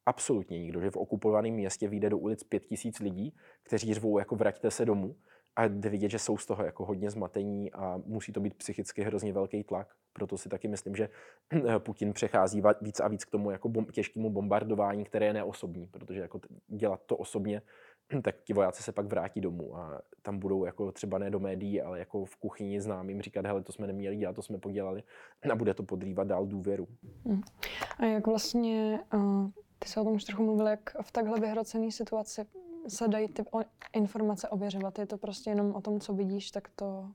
absolutně 0.06 0.60
nikdo, 0.60 0.82
že 0.82 0.92
v 0.92 0.98
okupovaném 0.98 1.54
městě 1.54 1.88
vyjde 1.88 2.10
do 2.10 2.18
ulic 2.18 2.44
pět 2.44 2.66
tisíc 2.66 3.00
lidí, 3.00 3.36
kteří 3.64 3.94
řvou 3.94 4.20
jako 4.20 4.36
vraťte 4.36 4.72
se 4.72 4.86
domů 4.86 5.16
a 5.56 5.68
jde 5.68 5.90
vidět, 5.90 6.10
že 6.10 6.20
jsou 6.20 6.38
z 6.38 6.46
toho 6.46 6.64
jako 6.64 6.86
hodně 6.86 7.10
zmatení 7.10 7.72
a 7.72 7.98
musí 8.06 8.32
to 8.32 8.40
být 8.40 8.54
psychicky 8.54 9.02
hrozně 9.02 9.34
velký 9.34 9.64
tlak. 9.64 9.88
Proto 10.14 10.38
si 10.38 10.50
taky 10.50 10.68
myslím, 10.68 10.96
že 10.96 11.10
Putin 11.80 12.14
přechází 12.14 12.62
víc 12.82 13.00
a 13.00 13.08
víc 13.08 13.26
k 13.26 13.32
tomu 13.32 13.52
jako 13.52 13.70
bom, 13.70 13.86
těžkému 13.86 14.30
bombardování, 14.30 15.04
které 15.04 15.26
je 15.26 15.34
neosobní, 15.34 15.88
protože 15.88 16.20
jako 16.20 16.40
dělat 16.68 17.02
to 17.06 17.18
osobně, 17.18 17.62
tak 18.24 18.36
ti 18.44 18.54
vojáci 18.54 18.84
se 18.84 18.92
pak 18.92 19.06
vrátí 19.06 19.42
domů 19.42 19.78
a 19.78 20.02
tam 20.22 20.40
budou 20.40 20.66
jako 20.66 20.92
třeba 20.92 21.18
ne 21.18 21.30
do 21.30 21.40
médií, 21.40 21.82
ale 21.82 22.00
jako 22.00 22.26
v 22.26 22.36
kuchyni 22.36 22.82
známým 22.82 23.22
říkat, 23.22 23.46
hele, 23.46 23.64
to 23.64 23.72
jsme 23.72 23.88
neměli 23.88 24.16
dělat, 24.16 24.36
to 24.36 24.42
jsme 24.42 24.58
podělali 24.58 25.04
a 25.52 25.56
bude 25.56 25.74
to 25.74 25.84
podrývat 25.84 26.28
dál 26.28 26.46
důvěru. 26.46 26.88
Hmm. 27.26 27.42
A 28.00 28.06
jak 28.06 28.28
vlastně, 28.28 29.00
uh, 29.14 29.50
ty 29.84 29.90
se 29.90 30.00
o 30.00 30.04
tom 30.04 30.14
už 30.14 30.24
trochu 30.24 30.44
mluvil, 30.44 30.68
jak 30.68 30.96
v 31.02 31.12
takhle 31.12 31.40
vyhrocené 31.40 31.92
situaci 31.92 32.46
se 32.88 33.08
dají 33.08 33.28
ty 33.28 33.44
informace 33.94 34.50
ověřovat? 34.50 35.00
Je 35.00 35.06
to 35.06 35.18
prostě 35.18 35.50
jenom 35.50 35.76
o 35.76 35.82
tom, 35.82 36.00
co 36.00 36.14
vidíš, 36.14 36.52
tak 36.52 36.70
to 36.76 37.10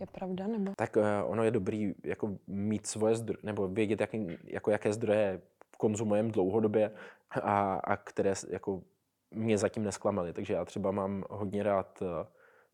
je 0.00 0.06
pravda? 0.06 0.46
Nebo? 0.46 0.72
Tak 0.76 0.96
uh, 0.96 1.02
ono 1.30 1.44
je 1.44 1.50
dobrý 1.50 1.94
jako 2.04 2.36
mít 2.46 2.86
svoje 2.86 3.14
zdroje, 3.16 3.38
nebo 3.42 3.68
vědět, 3.68 4.00
jaký, 4.00 4.38
jako 4.44 4.70
jaké 4.70 4.92
zdroje 4.92 5.40
konzumujeme 5.78 6.30
dlouhodobě 6.30 6.92
a, 7.30 7.74
a 7.74 7.96
které 7.96 8.34
jako 8.50 8.82
mě 9.30 9.58
zatím 9.58 9.84
nesklamaly. 9.84 10.32
Takže 10.32 10.54
já 10.54 10.64
třeba 10.64 10.90
mám 10.90 11.24
hodně 11.30 11.62
rád 11.62 12.02
uh, 12.02 12.08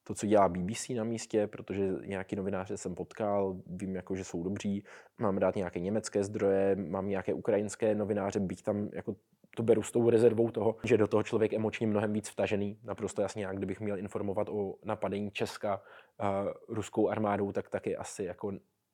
to, 0.08 0.14
co 0.14 0.26
dělá 0.26 0.48
BBC 0.48 0.88
na 0.88 1.04
místě, 1.04 1.46
protože 1.46 1.92
nějaký 2.06 2.36
novináře 2.36 2.76
jsem 2.76 2.94
potkal, 2.94 3.56
vím, 3.66 3.96
jako, 3.96 4.16
že 4.16 4.24
jsou 4.24 4.42
dobří, 4.42 4.84
mám 5.18 5.38
rád 5.38 5.56
nějaké 5.56 5.80
německé 5.80 6.24
zdroje, 6.24 6.76
mám 6.76 7.08
nějaké 7.08 7.34
ukrajinské 7.34 7.94
novináře, 7.94 8.40
byť 8.40 8.62
tam 8.62 8.88
jako 8.92 9.16
to 9.56 9.62
beru 9.62 9.82
s 9.82 9.92
tou 9.92 10.10
rezervou 10.10 10.50
toho, 10.50 10.76
že 10.84 10.96
do 10.96 11.06
toho 11.06 11.22
člověk 11.22 11.52
emočně 11.52 11.86
mnohem 11.86 12.12
víc 12.12 12.28
vtažený. 12.28 12.78
Naprosto 12.84 13.22
jasně, 13.22 13.44
jak 13.44 13.56
kdybych 13.56 13.80
měl 13.80 13.98
informovat 13.98 14.48
o 14.48 14.74
napadení 14.84 15.30
Česka 15.30 15.76
uh, 15.76 16.26
ruskou 16.68 17.08
armádou, 17.08 17.52
tak 17.52 17.68
taky 17.68 17.96
asi 17.96 18.24
jako 18.24 18.52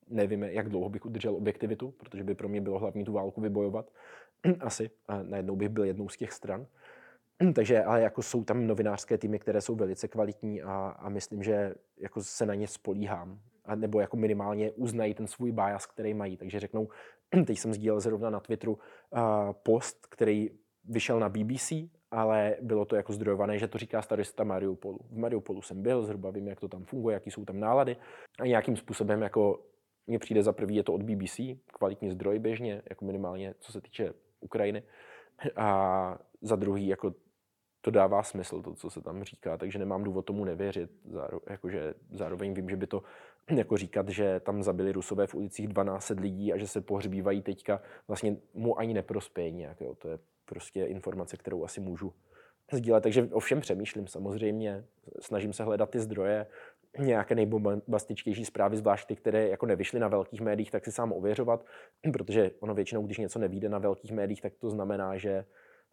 nevím, 0.09 0.43
jak 0.43 0.69
dlouho 0.69 0.89
bych 0.89 1.07
udržel 1.07 1.37
objektivitu, 1.37 1.91
protože 1.91 2.25
by 2.25 2.35
pro 2.35 2.49
mě 2.49 2.61
bylo 2.61 2.79
hlavní 2.79 3.05
tu 3.05 3.13
válku 3.13 3.41
vybojovat. 3.41 3.91
asi. 4.61 4.91
A 5.09 5.23
najednou 5.23 5.57
bych 5.57 5.69
byl 5.69 5.85
jednou 5.85 6.09
z 6.09 6.17
těch 6.17 6.33
stran. 6.33 6.67
Takže, 7.55 7.85
ale 7.85 8.01
jako 8.01 8.23
jsou 8.23 8.45
tam 8.45 8.67
novinářské 8.67 9.19
týmy, 9.19 9.39
které 9.39 9.61
jsou 9.61 9.75
velice 9.75 10.09
kvalitní 10.09 10.63
a, 10.63 10.97
a 10.99 11.09
myslím, 11.09 11.43
že 11.43 11.75
jako 12.01 12.23
se 12.23 12.47
na 12.47 12.55
ně 12.55 12.67
spolíhám. 12.67 13.41
A 13.65 13.75
nebo 13.75 14.01
jako 14.01 14.17
minimálně 14.17 14.71
uznají 14.71 15.15
ten 15.15 15.27
svůj 15.27 15.53
bias, 15.53 15.87
který 15.87 16.15
mají. 16.15 16.37
Takže 16.37 16.61
řeknou, 16.61 16.89
teď 17.47 17.59
jsem 17.59 17.75
sdílel 17.75 18.01
zrovna 18.01 18.31
na 18.31 18.41
Twitteru 18.41 18.73
uh, 18.73 19.21
post, 19.63 20.07
který 20.07 20.51
vyšel 20.85 21.21
na 21.21 21.29
BBC, 21.29 21.73
ale 22.11 22.57
bylo 22.61 22.85
to 22.85 22.97
jako 22.97 23.13
zdrojované, 23.13 23.59
že 23.59 23.69
to 23.69 23.79
říká 23.79 24.03
starista 24.03 24.45
Mariupolu. 24.45 24.99
V 25.11 25.19
Mariupolu 25.19 25.63
jsem 25.63 25.83
byl, 25.83 26.05
zhruba 26.05 26.31
vím, 26.31 26.49
jak 26.49 26.61
to 26.61 26.69
tam 26.69 26.85
funguje, 26.85 27.15
jaký 27.15 27.31
jsou 27.31 27.45
tam 27.45 27.61
nálady 27.61 27.97
a 28.41 28.47
nějakým 28.47 28.77
způsobem 28.77 29.23
jako 29.23 29.61
mně 30.07 30.19
přijde 30.19 30.43
za 30.43 30.53
prvý, 30.53 30.77
je 30.77 30.83
to 30.83 30.93
od 30.93 31.03
BBC, 31.03 31.41
kvalitní 31.67 32.11
zdroj 32.11 32.39
běžně, 32.39 32.83
jako 32.91 33.05
minimálně 33.05 33.55
co 33.59 33.73
se 33.73 33.81
týče 33.81 34.13
Ukrajiny. 34.41 34.83
A 35.57 36.19
za 36.43 36.57
druhý, 36.57 36.87
jako 36.87 37.15
to 37.85 37.91
dává 37.91 38.23
smysl, 38.23 38.63
to, 38.63 38.75
co 38.75 38.91
se 38.91 39.01
tam 39.01 39.25
říká, 39.25 39.57
takže 39.57 39.79
nemám 39.79 40.05
důvod 40.05 40.25
tomu 40.25 40.45
nevěřit. 40.45 40.91
Záro, 41.11 41.41
jakože 41.51 41.95
zároveň 42.13 42.55
vím, 42.55 42.71
že 42.71 42.77
by 42.77 42.87
to 42.87 43.03
jako 43.51 43.77
říkat, 43.77 44.09
že 44.09 44.41
tam 44.41 44.63
zabili 44.63 44.93
Rusové 44.93 45.27
v 45.27 45.35
ulicích 45.35 45.69
12 45.69 46.11
lidí 46.11 46.53
a 46.53 46.57
že 46.57 46.69
se 46.69 46.81
pohřbívají 46.81 47.43
teďka, 47.43 47.83
vlastně 48.09 48.37
mu 48.55 48.79
ani 48.79 48.95
neprospěje 48.95 49.51
nějak. 49.51 49.81
Jo. 49.81 49.95
To 49.95 50.09
je 50.09 50.19
prostě 50.45 50.85
informace, 50.85 51.37
kterou 51.37 51.65
asi 51.65 51.81
můžu 51.81 52.13
sdílet. 52.73 53.03
Takže 53.03 53.29
o 53.33 53.41
všem 53.41 53.61
přemýšlím 53.61 54.07
samozřejmě, 54.07 54.85
snažím 55.21 55.53
se 55.53 55.65
hledat 55.65 55.91
ty 55.91 56.01
zdroje, 56.01 56.47
nějaké 56.99 57.35
nejbombastičtější 57.35 58.45
zprávy, 58.45 58.77
zvlášť 58.77 59.09
ty, 59.09 59.17
které 59.17 59.49
jako 59.49 59.67
nevyšly 59.67 60.01
na 60.01 60.09
velkých 60.09 60.41
médiích, 60.41 60.71
tak 60.71 60.85
si 60.85 60.93
sám 60.93 61.13
ověřovat, 61.13 61.67
protože 62.13 62.51
ono 62.61 62.75
většinou, 62.75 63.03
když 63.03 63.19
něco 63.19 63.39
nevíde 63.39 63.69
na 63.69 63.79
velkých 63.79 64.13
médiích, 64.13 64.41
tak 64.41 64.53
to 64.61 64.71
znamená, 64.71 65.17
že 65.17 65.45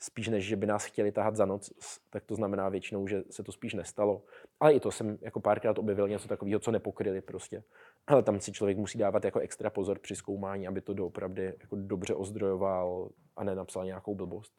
spíš 0.03 0.27
než, 0.27 0.45
že 0.45 0.55
by 0.55 0.65
nás 0.65 0.85
chtěli 0.85 1.11
tahat 1.11 1.35
za 1.35 1.45
noc, 1.45 1.73
tak 2.09 2.25
to 2.25 2.35
znamená 2.35 2.69
většinou, 2.69 3.07
že 3.07 3.23
se 3.29 3.43
to 3.43 3.51
spíš 3.51 3.73
nestalo. 3.73 4.23
Ale 4.59 4.73
i 4.73 4.79
to 4.79 4.91
jsem 4.91 5.17
jako 5.21 5.39
párkrát 5.39 5.77
objevil 5.77 6.07
něco 6.07 6.27
takového, 6.27 6.59
co 6.59 6.71
nepokryli 6.71 7.21
prostě. 7.21 7.63
Ale 8.07 8.23
tam 8.23 8.39
si 8.39 8.51
člověk 8.51 8.77
musí 8.77 8.97
dávat 8.97 9.25
jako 9.25 9.39
extra 9.39 9.69
pozor 9.69 9.99
při 9.99 10.15
zkoumání, 10.15 10.67
aby 10.67 10.81
to 10.81 10.93
doopravdy 10.93 11.43
jako 11.61 11.75
dobře 11.75 12.15
ozdrojoval 12.15 13.09
a 13.35 13.43
nenapsal 13.43 13.85
nějakou 13.85 14.15
blbost. 14.15 14.53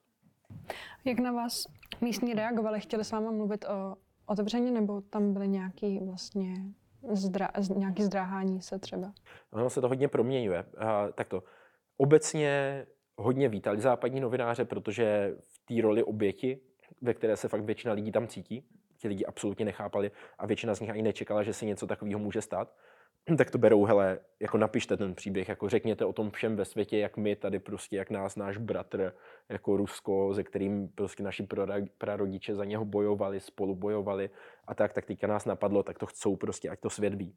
Jak 1.04 1.18
na 1.18 1.32
vás 1.32 1.64
místní 2.00 2.34
reagovali? 2.34 2.80
Chtěli 2.80 3.04
s 3.04 3.12
váma 3.12 3.30
mluvit 3.30 3.64
o 3.64 3.96
otevřeně, 4.26 4.70
nebo 4.70 5.00
tam 5.00 5.32
byly 5.32 5.48
nějaký 5.48 5.98
vlastně 5.98 6.54
zdra, 7.12 7.50
nějaký 7.76 8.02
zdráhání 8.02 8.62
se 8.62 8.78
třeba? 8.78 9.12
Ono 9.52 9.70
se 9.70 9.80
to 9.80 9.88
hodně 9.88 10.08
proměňuje. 10.08 10.64
Tak 11.14 11.28
to. 11.28 11.42
Obecně 11.96 12.86
hodně 13.22 13.48
vítali 13.48 13.80
západní 13.80 14.20
novináře, 14.20 14.64
protože 14.64 15.36
v 15.46 15.58
té 15.58 15.82
roli 15.82 16.02
oběti, 16.02 16.60
ve 17.00 17.14
které 17.14 17.36
se 17.36 17.48
fakt 17.48 17.64
většina 17.64 17.92
lidí 17.92 18.12
tam 18.12 18.28
cítí, 18.28 18.64
ti 18.98 19.08
lidi 19.08 19.24
absolutně 19.24 19.64
nechápali 19.64 20.10
a 20.38 20.46
většina 20.46 20.74
z 20.74 20.80
nich 20.80 20.90
ani 20.90 21.02
nečekala, 21.02 21.42
že 21.42 21.52
se 21.52 21.66
něco 21.66 21.86
takového 21.86 22.18
může 22.18 22.42
stát, 22.42 22.74
tak 23.38 23.50
to 23.50 23.58
berou, 23.58 23.84
hele, 23.84 24.18
jako 24.40 24.58
napište 24.58 24.96
ten 24.96 25.14
příběh, 25.14 25.48
jako 25.48 25.68
řekněte 25.68 26.04
o 26.04 26.12
tom 26.12 26.30
všem 26.30 26.56
ve 26.56 26.64
světě, 26.64 26.98
jak 26.98 27.16
my 27.16 27.36
tady 27.36 27.58
prostě, 27.58 27.96
jak 27.96 28.10
nás 28.10 28.36
náš 28.36 28.56
bratr, 28.56 29.12
jako 29.48 29.76
Rusko, 29.76 30.34
se 30.34 30.44
kterým 30.44 30.88
prostě 30.88 31.22
naši 31.22 31.46
prarodiče 31.98 32.54
za 32.54 32.64
něho 32.64 32.84
bojovali, 32.84 33.40
spolu 33.40 33.74
bojovali 33.74 34.30
a 34.66 34.74
tak, 34.74 34.92
tak 34.92 35.06
teďka 35.06 35.26
nás 35.26 35.44
napadlo, 35.44 35.82
tak 35.82 35.98
to 35.98 36.06
chcou 36.06 36.36
prostě, 36.36 36.68
ať 36.68 36.80
to 36.80 36.90
svět 36.90 37.14
ví. 37.14 37.34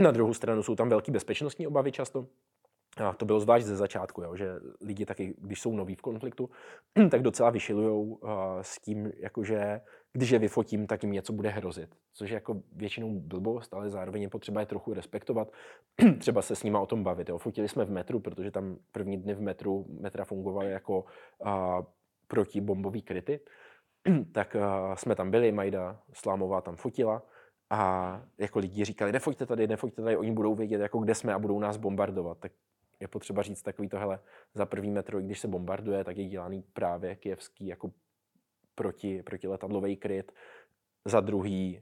Na 0.00 0.10
druhou 0.10 0.34
stranu 0.34 0.62
jsou 0.62 0.76
tam 0.76 0.88
velké 0.88 1.12
bezpečnostní 1.12 1.66
obavy 1.66 1.92
často, 1.92 2.26
a 2.96 3.12
to 3.12 3.24
bylo 3.24 3.40
zvlášť 3.40 3.66
ze 3.66 3.76
začátku, 3.76 4.22
jo, 4.22 4.36
že 4.36 4.50
lidi 4.80 5.06
taky, 5.06 5.34
když 5.38 5.60
jsou 5.60 5.76
noví 5.76 5.94
v 5.94 6.02
konfliktu, 6.02 6.50
tak 7.10 7.22
docela 7.22 7.50
vyšilují 7.50 8.08
uh, 8.08 8.30
s 8.60 8.80
tím, 8.80 9.12
jakože 9.16 9.80
když 10.12 10.30
je 10.30 10.38
vyfotím, 10.38 10.86
tak 10.86 11.02
jim 11.02 11.12
něco 11.12 11.32
bude 11.32 11.48
hrozit. 11.48 11.96
Což 12.12 12.30
je 12.30 12.34
jako 12.34 12.62
většinou 12.72 13.20
blbost, 13.20 13.74
ale 13.74 13.90
zároveň 13.90 14.22
je 14.22 14.28
potřeba 14.28 14.60
je 14.60 14.66
trochu 14.66 14.94
respektovat. 14.94 15.52
Třeba 16.18 16.42
se 16.42 16.56
s 16.56 16.62
nima 16.62 16.80
o 16.80 16.86
tom 16.86 17.04
bavit. 17.04 17.28
Jo. 17.28 17.38
Fotili 17.38 17.68
jsme 17.68 17.84
v 17.84 17.90
metru, 17.90 18.20
protože 18.20 18.50
tam 18.50 18.76
první 18.92 19.16
dny 19.16 19.34
v 19.34 19.40
metru 19.40 19.86
metra 20.00 20.24
fungovaly 20.24 20.70
jako 20.70 21.04
uh, 21.38 21.50
protibombový 22.26 23.02
kryty. 23.02 23.40
tak 24.32 24.56
uh, 24.56 24.94
jsme 24.94 25.14
tam 25.14 25.30
byli, 25.30 25.52
Majda 25.52 26.00
Slámová 26.12 26.60
tam 26.60 26.76
fotila 26.76 27.22
a 27.70 28.22
jako 28.38 28.58
lidi 28.58 28.84
říkali, 28.84 29.12
nefoďte 29.12 29.46
tady, 29.46 29.66
nefoďte 29.66 30.02
tady, 30.02 30.16
oni 30.16 30.32
budou 30.32 30.54
vědět, 30.54 30.80
jako 30.80 30.98
kde 30.98 31.14
jsme 31.14 31.34
a 31.34 31.38
budou 31.38 31.58
nás 31.58 31.76
bombardovat. 31.76 32.38
Tak 32.38 32.52
je 33.00 33.08
potřeba 33.08 33.42
říct 33.42 33.62
takový 33.62 33.88
to, 33.88 33.98
hele, 33.98 34.20
za 34.54 34.66
první 34.66 34.90
metro, 34.90 35.20
když 35.20 35.40
se 35.40 35.48
bombarduje, 35.48 36.04
tak 36.04 36.16
je 36.16 36.28
dělaný 36.28 36.62
právě 36.62 37.16
kijevský 37.16 37.66
jako 37.66 37.92
proti, 38.74 39.22
protiletadlový 39.22 39.96
kryt. 39.96 40.32
Za 41.04 41.20
druhý 41.20 41.80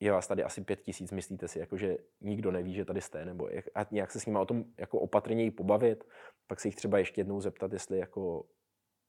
je 0.00 0.12
vás 0.12 0.26
tady 0.26 0.42
asi 0.44 0.64
pět 0.64 0.80
tisíc, 0.82 1.12
myslíte 1.12 1.48
si, 1.48 1.58
jako, 1.58 1.76
že 1.76 1.98
nikdo 2.20 2.50
neví, 2.50 2.74
že 2.74 2.84
tady 2.84 3.00
jste, 3.00 3.24
nebo 3.24 3.48
jak, 3.48 3.64
a 3.74 3.86
nějak 3.90 4.10
se 4.10 4.20
s 4.20 4.26
nimi 4.26 4.38
o 4.38 4.46
tom 4.46 4.64
jako 4.78 5.00
opatrněji 5.00 5.50
pobavit, 5.50 6.04
pak 6.46 6.60
se 6.60 6.68
jich 6.68 6.76
třeba 6.76 6.98
ještě 6.98 7.20
jednou 7.20 7.40
zeptat, 7.40 7.72
jestli 7.72 7.98
jako 7.98 8.44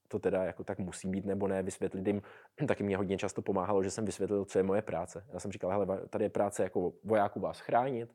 to 0.08 0.18
teda 0.18 0.44
jako 0.44 0.64
tak 0.64 0.78
musí 0.78 1.08
být 1.08 1.24
nebo 1.24 1.48
ne, 1.48 1.62
vysvětlit 1.62 2.06
jim. 2.06 2.22
Taky 2.68 2.82
mě 2.82 2.96
hodně 2.96 3.18
často 3.18 3.42
pomáhalo, 3.42 3.82
že 3.82 3.90
jsem 3.90 4.04
vysvětlil, 4.04 4.44
co 4.44 4.58
je 4.58 4.62
moje 4.62 4.82
práce. 4.82 5.24
Já 5.32 5.40
jsem 5.40 5.52
říkal, 5.52 5.70
hele, 5.70 6.06
tady 6.08 6.24
je 6.24 6.30
práce 6.30 6.62
jako 6.62 6.92
vojáků 7.04 7.40
vás 7.40 7.60
chránit, 7.60 8.14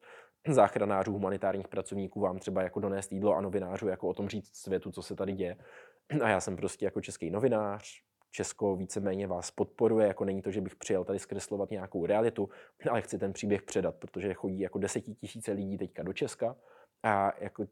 záchranářů, 0.53 1.12
humanitárních 1.12 1.67
pracovníků 1.67 2.19
vám 2.19 2.39
třeba 2.39 2.62
jako 2.62 2.79
donést 2.79 3.12
jídlo 3.12 3.36
a 3.36 3.41
novinářů 3.41 3.88
jako 3.88 4.08
o 4.08 4.13
tom 4.13 4.29
říct 4.29 4.55
světu, 4.55 4.91
co 4.91 5.01
se 5.01 5.15
tady 5.15 5.34
děje. 5.34 5.58
A 6.21 6.29
já 6.29 6.39
jsem 6.39 6.55
prostě 6.55 6.86
jako 6.86 7.01
český 7.01 7.31
novinář, 7.31 8.05
Česko 8.31 8.75
víceméně 8.75 9.27
vás 9.27 9.51
podporuje, 9.51 10.08
jako 10.08 10.25
není 10.25 10.41
to, 10.41 10.51
že 10.51 10.62
bych 10.62 10.75
přijel 10.75 11.03
tady 11.03 11.19
zkreslovat 11.19 11.71
nějakou 11.71 12.05
realitu, 12.05 12.49
ale 12.89 13.01
chci 13.01 13.17
ten 13.17 13.34
příběh 13.34 13.63
předat, 13.63 13.95
protože 13.95 14.34
chodí 14.34 14.60
jako 14.60 14.79
desetitisíce 14.79 15.51
lidí 15.51 15.77
teďka 15.77 16.03
do 16.03 16.13
Česka 16.13 16.55
a 17.03 17.31
jako 17.39 17.65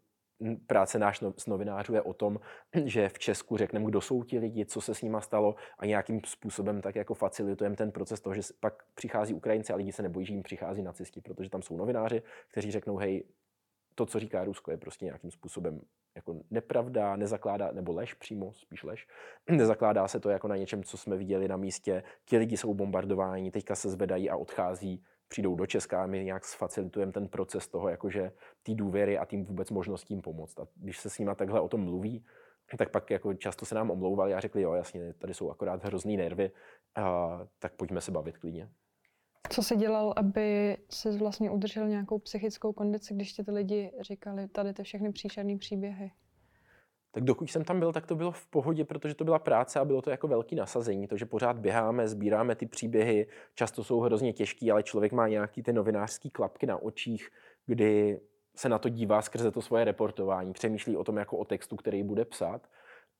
práce 0.67 0.99
náš 0.99 1.19
no, 1.19 1.33
z 1.37 1.47
novinářů 1.47 1.93
je 1.93 2.01
o 2.01 2.13
tom, 2.13 2.39
že 2.85 3.09
v 3.09 3.19
Česku 3.19 3.57
řekneme, 3.57 3.85
kdo 3.85 4.01
jsou 4.01 4.23
ti 4.23 4.39
lidi, 4.39 4.65
co 4.65 4.81
se 4.81 4.95
s 4.95 5.01
nima 5.01 5.21
stalo 5.21 5.55
a 5.79 5.85
nějakým 5.85 6.21
způsobem 6.25 6.81
tak 6.81 6.95
jako 6.95 7.13
facilitujeme 7.13 7.75
ten 7.75 7.91
proces 7.91 8.21
toho, 8.21 8.35
že 8.35 8.41
pak 8.59 8.83
přichází 8.95 9.33
Ukrajinci 9.33 9.73
a 9.73 9.75
lidi 9.75 9.91
se 9.91 10.03
nebojí, 10.03 10.25
že 10.25 10.33
jim 10.33 10.43
přichází 10.43 10.81
nacisti, 10.81 11.21
protože 11.21 11.49
tam 11.49 11.61
jsou 11.61 11.77
novináři, 11.77 12.21
kteří 12.47 12.71
řeknou, 12.71 12.97
hej, 12.97 13.23
to, 13.95 14.05
co 14.05 14.19
říká 14.19 14.43
Rusko, 14.43 14.71
je 14.71 14.77
prostě 14.77 15.05
nějakým 15.05 15.31
způsobem 15.31 15.81
jako 16.15 16.35
nepravda, 16.51 17.15
nezakládá, 17.15 17.71
nebo 17.71 17.93
lež 17.93 18.13
přímo, 18.13 18.53
spíš 18.53 18.83
lež, 18.83 19.07
nezakládá 19.49 20.07
se 20.07 20.19
to 20.19 20.29
jako 20.29 20.47
na 20.47 20.55
něčem, 20.55 20.83
co 20.83 20.97
jsme 20.97 21.17
viděli 21.17 21.47
na 21.47 21.57
místě. 21.57 22.03
Ti 22.25 22.37
lidi 22.37 22.57
jsou 22.57 22.73
bombardováni, 22.73 23.51
teďka 23.51 23.75
se 23.75 23.89
zvedají 23.89 24.29
a 24.29 24.35
odchází 24.35 25.03
přijdou 25.33 25.55
do 25.55 25.65
Česka 25.65 26.03
a 26.03 26.05
my 26.05 26.23
nějak 26.23 26.45
sfacilitujeme 26.45 27.11
ten 27.11 27.27
proces 27.27 27.67
toho, 27.67 27.89
jakože 27.89 28.31
ty 28.63 28.75
důvěry 28.75 29.17
a 29.17 29.25
tím 29.25 29.45
vůbec 29.45 29.71
možnostím 29.71 30.21
pomoct. 30.21 30.59
A 30.59 30.67
když 30.75 30.99
se 30.99 31.09
s 31.09 31.19
nimi 31.19 31.31
takhle 31.35 31.61
o 31.61 31.69
tom 31.69 31.81
mluví, 31.81 32.25
tak 32.77 32.91
pak 32.91 33.09
jako 33.09 33.33
často 33.33 33.65
se 33.65 33.75
nám 33.75 33.91
omlouvali 33.91 34.33
a 34.33 34.39
řekli, 34.39 34.61
jo, 34.61 34.73
jasně, 34.73 35.13
tady 35.13 35.33
jsou 35.33 35.51
akorát 35.51 35.83
hrozný 35.83 36.17
nervy, 36.17 36.51
a, 36.95 37.39
tak 37.59 37.73
pojďme 37.73 38.01
se 38.01 38.11
bavit 38.11 38.37
klidně. 38.37 38.69
Co 39.49 39.63
jsi 39.63 39.75
dělal, 39.75 40.13
aby 40.17 40.77
si 40.89 41.17
vlastně 41.17 41.51
udržel 41.51 41.87
nějakou 41.87 42.19
psychickou 42.19 42.73
kondici, 42.73 43.13
když 43.13 43.33
ti 43.33 43.43
ty 43.43 43.51
lidi 43.51 43.91
říkali 44.01 44.47
tady 44.47 44.73
ty 44.73 44.83
všechny 44.83 45.11
příšerné 45.11 45.57
příběhy? 45.57 46.11
Tak 47.13 47.23
dokud 47.23 47.51
jsem 47.51 47.63
tam 47.63 47.79
byl, 47.79 47.93
tak 47.93 48.07
to 48.07 48.15
bylo 48.15 48.31
v 48.31 48.45
pohodě, 48.45 48.85
protože 48.85 49.15
to 49.15 49.23
byla 49.23 49.39
práce 49.39 49.79
a 49.79 49.85
bylo 49.85 50.01
to 50.01 50.09
jako 50.09 50.27
velký 50.27 50.55
nasazení. 50.55 51.07
To, 51.07 51.17
že 51.17 51.25
pořád 51.25 51.59
běháme, 51.59 52.07
sbíráme 52.07 52.55
ty 52.55 52.65
příběhy, 52.65 53.27
často 53.55 53.83
jsou 53.83 53.99
hrozně 53.99 54.33
těžký, 54.33 54.71
ale 54.71 54.83
člověk 54.83 55.11
má 55.11 55.27
nějaký 55.27 55.63
ty 55.63 55.73
novinářský 55.73 56.29
klapky 56.29 56.65
na 56.65 56.77
očích, 56.77 57.29
kdy 57.65 58.19
se 58.55 58.69
na 58.69 58.79
to 58.79 58.89
dívá 58.89 59.21
skrze 59.21 59.51
to 59.51 59.61
svoje 59.61 59.85
reportování, 59.85 60.53
přemýšlí 60.53 60.97
o 60.97 61.03
tom 61.03 61.17
jako 61.17 61.37
o 61.37 61.45
textu, 61.45 61.75
který 61.75 62.03
bude 62.03 62.25
psát 62.25 62.69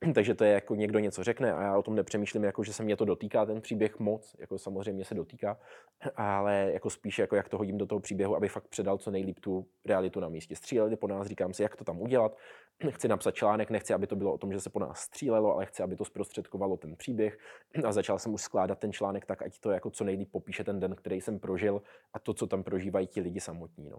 takže 0.14 0.36
to 0.36 0.44
je 0.44 0.52
jako 0.52 0.76
někdo 0.76 1.00
něco 1.00 1.24
řekne 1.24 1.54
a 1.54 1.62
já 1.62 1.78
o 1.78 1.84
tom 1.84 1.96
nepřemýšlím, 1.96 2.44
jako 2.44 2.64
že 2.64 2.74
se 2.74 2.84
mě 2.84 2.96
to 2.96 3.06
dotýká 3.06 3.46
ten 3.46 3.62
příběh 3.62 4.00
moc, 4.00 4.36
jako 4.40 4.58
samozřejmě 4.58 5.06
se 5.06 5.16
dotýká, 5.16 5.60
ale 6.16 6.70
jako 6.74 6.90
spíš 6.90 7.20
jako 7.20 7.36
jak 7.36 7.50
to 7.50 7.58
hodím 7.58 7.78
do 7.78 7.86
toho 7.86 8.00
příběhu, 8.00 8.36
aby 8.36 8.48
fakt 8.48 8.68
předal 8.68 8.98
co 8.98 9.12
nejlíp 9.12 9.40
tu 9.40 9.68
realitu 9.86 10.20
na 10.20 10.30
místě. 10.30 10.56
Stříleli 10.56 10.96
po 10.96 11.08
nás, 11.08 11.28
říkám 11.28 11.54
si, 11.54 11.64
jak 11.64 11.76
to 11.76 11.84
tam 11.84 12.02
udělat. 12.02 12.38
Chci 12.90 13.08
napsat 13.08 13.36
článek, 13.36 13.70
nechci, 13.70 13.94
aby 13.94 14.08
to 14.08 14.16
bylo 14.16 14.34
o 14.34 14.38
tom, 14.38 14.52
že 14.52 14.60
se 14.60 14.70
po 14.70 14.80
nás 14.80 15.00
střílelo, 15.00 15.54
ale 15.54 15.66
chci, 15.66 15.84
aby 15.84 15.96
to 15.96 16.06
zprostředkovalo 16.06 16.78
ten 16.78 16.96
příběh. 16.96 17.38
A 17.86 17.92
začal 17.92 18.20
jsem 18.20 18.34
už 18.34 18.42
skládat 18.42 18.80
ten 18.80 18.94
článek 18.94 19.26
tak, 19.26 19.42
ať 19.42 19.60
to 19.60 19.72
jako 19.72 19.90
co 19.90 20.04
nejlíp 20.04 20.32
popíše 20.32 20.64
ten 20.64 20.80
den, 20.80 20.96
který 20.96 21.22
jsem 21.22 21.40
prožil 21.40 21.82
a 22.14 22.20
to, 22.20 22.34
co 22.34 22.48
tam 22.48 22.64
prožívají 22.64 23.08
ti 23.08 23.22
lidi 23.22 23.40
samotní. 23.40 23.90
No. 23.90 23.98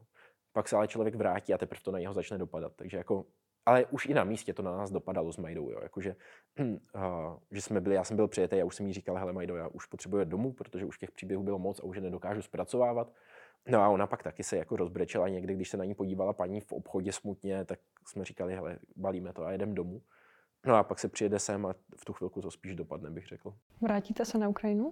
Pak 0.53 0.69
se 0.69 0.77
ale 0.77 0.89
člověk 0.89 1.15
vrátí 1.15 1.55
a 1.55 1.59
teprve 1.59 1.81
to 1.83 1.93
na 1.93 1.99
něho 1.99 2.15
začne 2.15 2.39
dopadat. 2.39 2.73
Takže 2.77 2.97
jako 2.97 3.25
ale 3.67 3.87
už 3.87 4.07
i 4.07 4.15
na 4.15 4.25
místě 4.25 4.55
to 4.55 4.63
na 4.63 4.77
nás 4.77 4.91
dopadalo 4.91 5.33
s 5.33 5.37
Majdou, 5.37 5.71
jo. 5.71 5.81
Jakože, 5.83 6.17
uh, 6.61 6.73
že 7.51 7.63
jsme 7.63 7.81
byli, 7.81 7.95
já 7.95 8.05
jsem 8.05 8.17
byl 8.17 8.29
přijetý 8.29 8.61
a 8.61 8.65
už 8.65 8.75
jsem 8.75 8.87
jí 8.87 8.93
říkal, 8.93 9.17
hele 9.17 9.33
Majdo, 9.33 9.57
já 9.57 9.69
už 9.69 9.87
potřebuji 9.87 10.25
domů, 10.25 10.53
protože 10.53 10.85
už 10.85 10.99
těch 10.99 11.11
příběhů 11.11 11.43
bylo 11.43 11.59
moc 11.59 11.81
a 11.81 11.85
už 11.85 11.97
je 11.97 12.03
nedokážu 12.03 12.43
zpracovávat. 12.43 13.13
No 13.69 13.83
a 13.83 13.89
ona 13.89 14.07
pak 14.07 14.23
taky 14.23 14.45
se 14.45 14.57
jako 14.57 14.77
rozbrečela 14.77 15.29
někdy, 15.29 15.55
když 15.55 15.69
se 15.69 15.77
na 15.77 15.85
ní 15.85 15.95
podívala 15.95 16.33
paní 16.33 16.61
v 16.61 16.73
obchodě 16.73 17.13
smutně, 17.13 17.65
tak 17.65 17.79
jsme 18.07 18.25
říkali, 18.25 18.55
hele, 18.55 18.79
balíme 18.97 19.33
to 19.33 19.45
a 19.45 19.53
jedem 19.53 19.75
domů. 19.75 20.03
No 20.67 20.75
a 20.77 20.83
pak 20.83 20.99
se 20.99 21.09
přijede 21.09 21.39
sem 21.39 21.67
a 21.67 21.75
v 21.97 22.05
tu 22.05 22.13
chvilku 22.13 22.41
to 22.41 22.51
spíš 22.51 22.75
dopadne, 22.75 23.11
bych 23.11 23.27
řekl. 23.27 23.55
Vrátíte 23.81 24.25
se 24.25 24.39
na 24.39 24.49
Ukrajinu? 24.49 24.87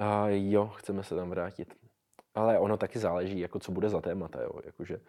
Uh, 0.00 0.28
jo, 0.28 0.66
chceme 0.66 1.02
se 1.02 1.16
tam 1.16 1.30
vrátit. 1.30 1.74
Ale 2.34 2.58
ono 2.58 2.76
taky 2.76 2.98
záleží, 2.98 3.40
jako 3.40 3.58
co 3.58 3.72
bude 3.72 3.88
za 3.88 4.00
témata, 4.00 4.42
jo. 4.42 4.60
Jakože, 4.64 5.00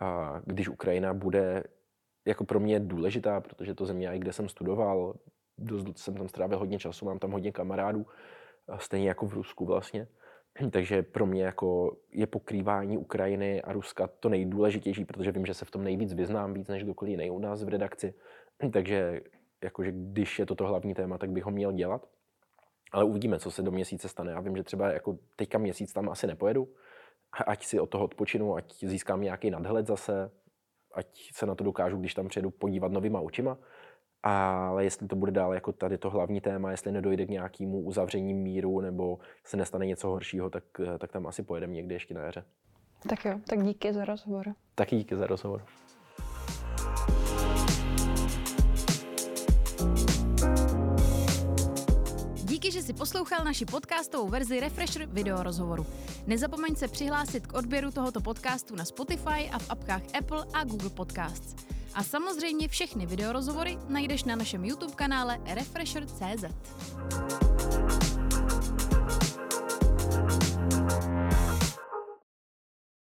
a 0.00 0.40
když 0.44 0.68
Ukrajina 0.68 1.14
bude 1.14 1.64
jako 2.24 2.44
pro 2.44 2.60
mě 2.60 2.80
důležitá, 2.80 3.40
protože 3.40 3.74
to 3.74 3.86
země, 3.86 4.18
kde 4.18 4.32
jsem 4.32 4.48
studoval, 4.48 5.14
dost 5.58 5.98
jsem 5.98 6.14
tam 6.14 6.28
strávil 6.28 6.58
hodně 6.58 6.78
času, 6.78 7.06
mám 7.06 7.18
tam 7.18 7.30
hodně 7.30 7.52
kamarádů, 7.52 8.06
stejně 8.76 9.08
jako 9.08 9.26
v 9.26 9.34
Rusku 9.34 9.64
vlastně. 9.64 10.08
Takže 10.70 11.02
pro 11.02 11.26
mě 11.26 11.44
jako 11.44 11.96
je 12.10 12.26
pokrývání 12.26 12.98
Ukrajiny 12.98 13.62
a 13.62 13.72
Ruska 13.72 14.06
to 14.06 14.28
nejdůležitější, 14.28 15.04
protože 15.04 15.32
vím, 15.32 15.46
že 15.46 15.54
se 15.54 15.64
v 15.64 15.70
tom 15.70 15.84
nejvíc 15.84 16.14
vyznám, 16.14 16.54
víc 16.54 16.68
než 16.68 16.84
kdokoliv 16.84 17.10
jiný 17.10 17.30
u 17.30 17.38
nás 17.38 17.64
v 17.64 17.68
redakci. 17.68 18.14
Takže 18.72 19.20
jakože 19.64 19.92
když 19.92 20.38
je 20.38 20.46
to 20.46 20.54
to 20.54 20.66
hlavní 20.66 20.94
téma, 20.94 21.18
tak 21.18 21.30
bych 21.30 21.44
ho 21.44 21.50
měl 21.50 21.72
dělat. 21.72 22.08
Ale 22.92 23.04
uvidíme, 23.04 23.38
co 23.38 23.50
se 23.50 23.62
do 23.62 23.70
měsíce 23.70 24.08
stane. 24.08 24.32
Já 24.32 24.40
vím, 24.40 24.56
že 24.56 24.62
třeba 24.62 24.92
jako 24.92 25.18
teďka 25.36 25.58
měsíc 25.58 25.92
tam 25.92 26.08
asi 26.08 26.26
nepojedu, 26.26 26.68
ať 27.46 27.64
si 27.64 27.80
od 27.80 27.90
toho 27.90 28.04
odpočinu, 28.04 28.56
ať 28.56 28.84
získám 28.84 29.20
nějaký 29.20 29.50
nadhled 29.50 29.86
zase, 29.86 30.30
ať 30.94 31.06
se 31.32 31.46
na 31.46 31.54
to 31.54 31.64
dokážu, 31.64 31.96
když 31.96 32.14
tam 32.14 32.28
přijedu 32.28 32.50
podívat 32.50 32.92
novýma 32.92 33.20
očima. 33.20 33.58
Ale 34.22 34.84
jestli 34.84 35.08
to 35.08 35.16
bude 35.16 35.32
dál 35.32 35.54
jako 35.54 35.72
tady 35.72 35.98
to 35.98 36.10
hlavní 36.10 36.40
téma, 36.40 36.70
jestli 36.70 36.92
nedojde 36.92 37.26
k 37.26 37.30
nějakému 37.30 37.80
uzavření 37.80 38.34
míru 38.34 38.80
nebo 38.80 39.18
se 39.44 39.56
nestane 39.56 39.86
něco 39.86 40.08
horšího, 40.08 40.50
tak, 40.50 40.64
tak 40.98 41.12
tam 41.12 41.26
asi 41.26 41.42
pojedeme 41.42 41.72
někdy 41.72 41.94
ještě 41.94 42.14
na 42.14 42.20
jaře. 42.20 42.44
Tak 43.08 43.24
jo, 43.24 43.40
tak 43.48 43.62
díky 43.62 43.92
za 43.92 44.04
rozhovor. 44.04 44.54
Taky 44.74 44.96
díky 44.96 45.16
za 45.16 45.26
rozhovor. 45.26 45.62
Že 52.74 52.82
si 52.82 52.92
poslouchal 52.92 53.44
naši 53.44 53.64
podcastovou 53.64 54.28
verzi 54.28 54.60
Refresher 54.60 55.06
video 55.06 55.42
rozhovoru. 55.42 55.86
Nezapomeň 56.26 56.76
se 56.76 56.88
přihlásit 56.88 57.46
k 57.46 57.52
odběru 57.52 57.90
tohoto 57.90 58.20
podcastu 58.20 58.76
na 58.76 58.84
Spotify 58.84 59.50
a 59.52 59.58
v 59.58 59.70
apkách 59.70 60.02
Apple 60.18 60.44
a 60.52 60.64
Google 60.64 60.90
Podcasts. 60.90 61.54
A 61.94 62.02
samozřejmě 62.02 62.68
všechny 62.68 63.06
videorozhovory 63.06 63.78
najdeš 63.88 64.24
na 64.24 64.36
našem 64.36 64.64
YouTube 64.64 64.94
kanále 64.94 65.40
Refresher.cz. 65.46 66.44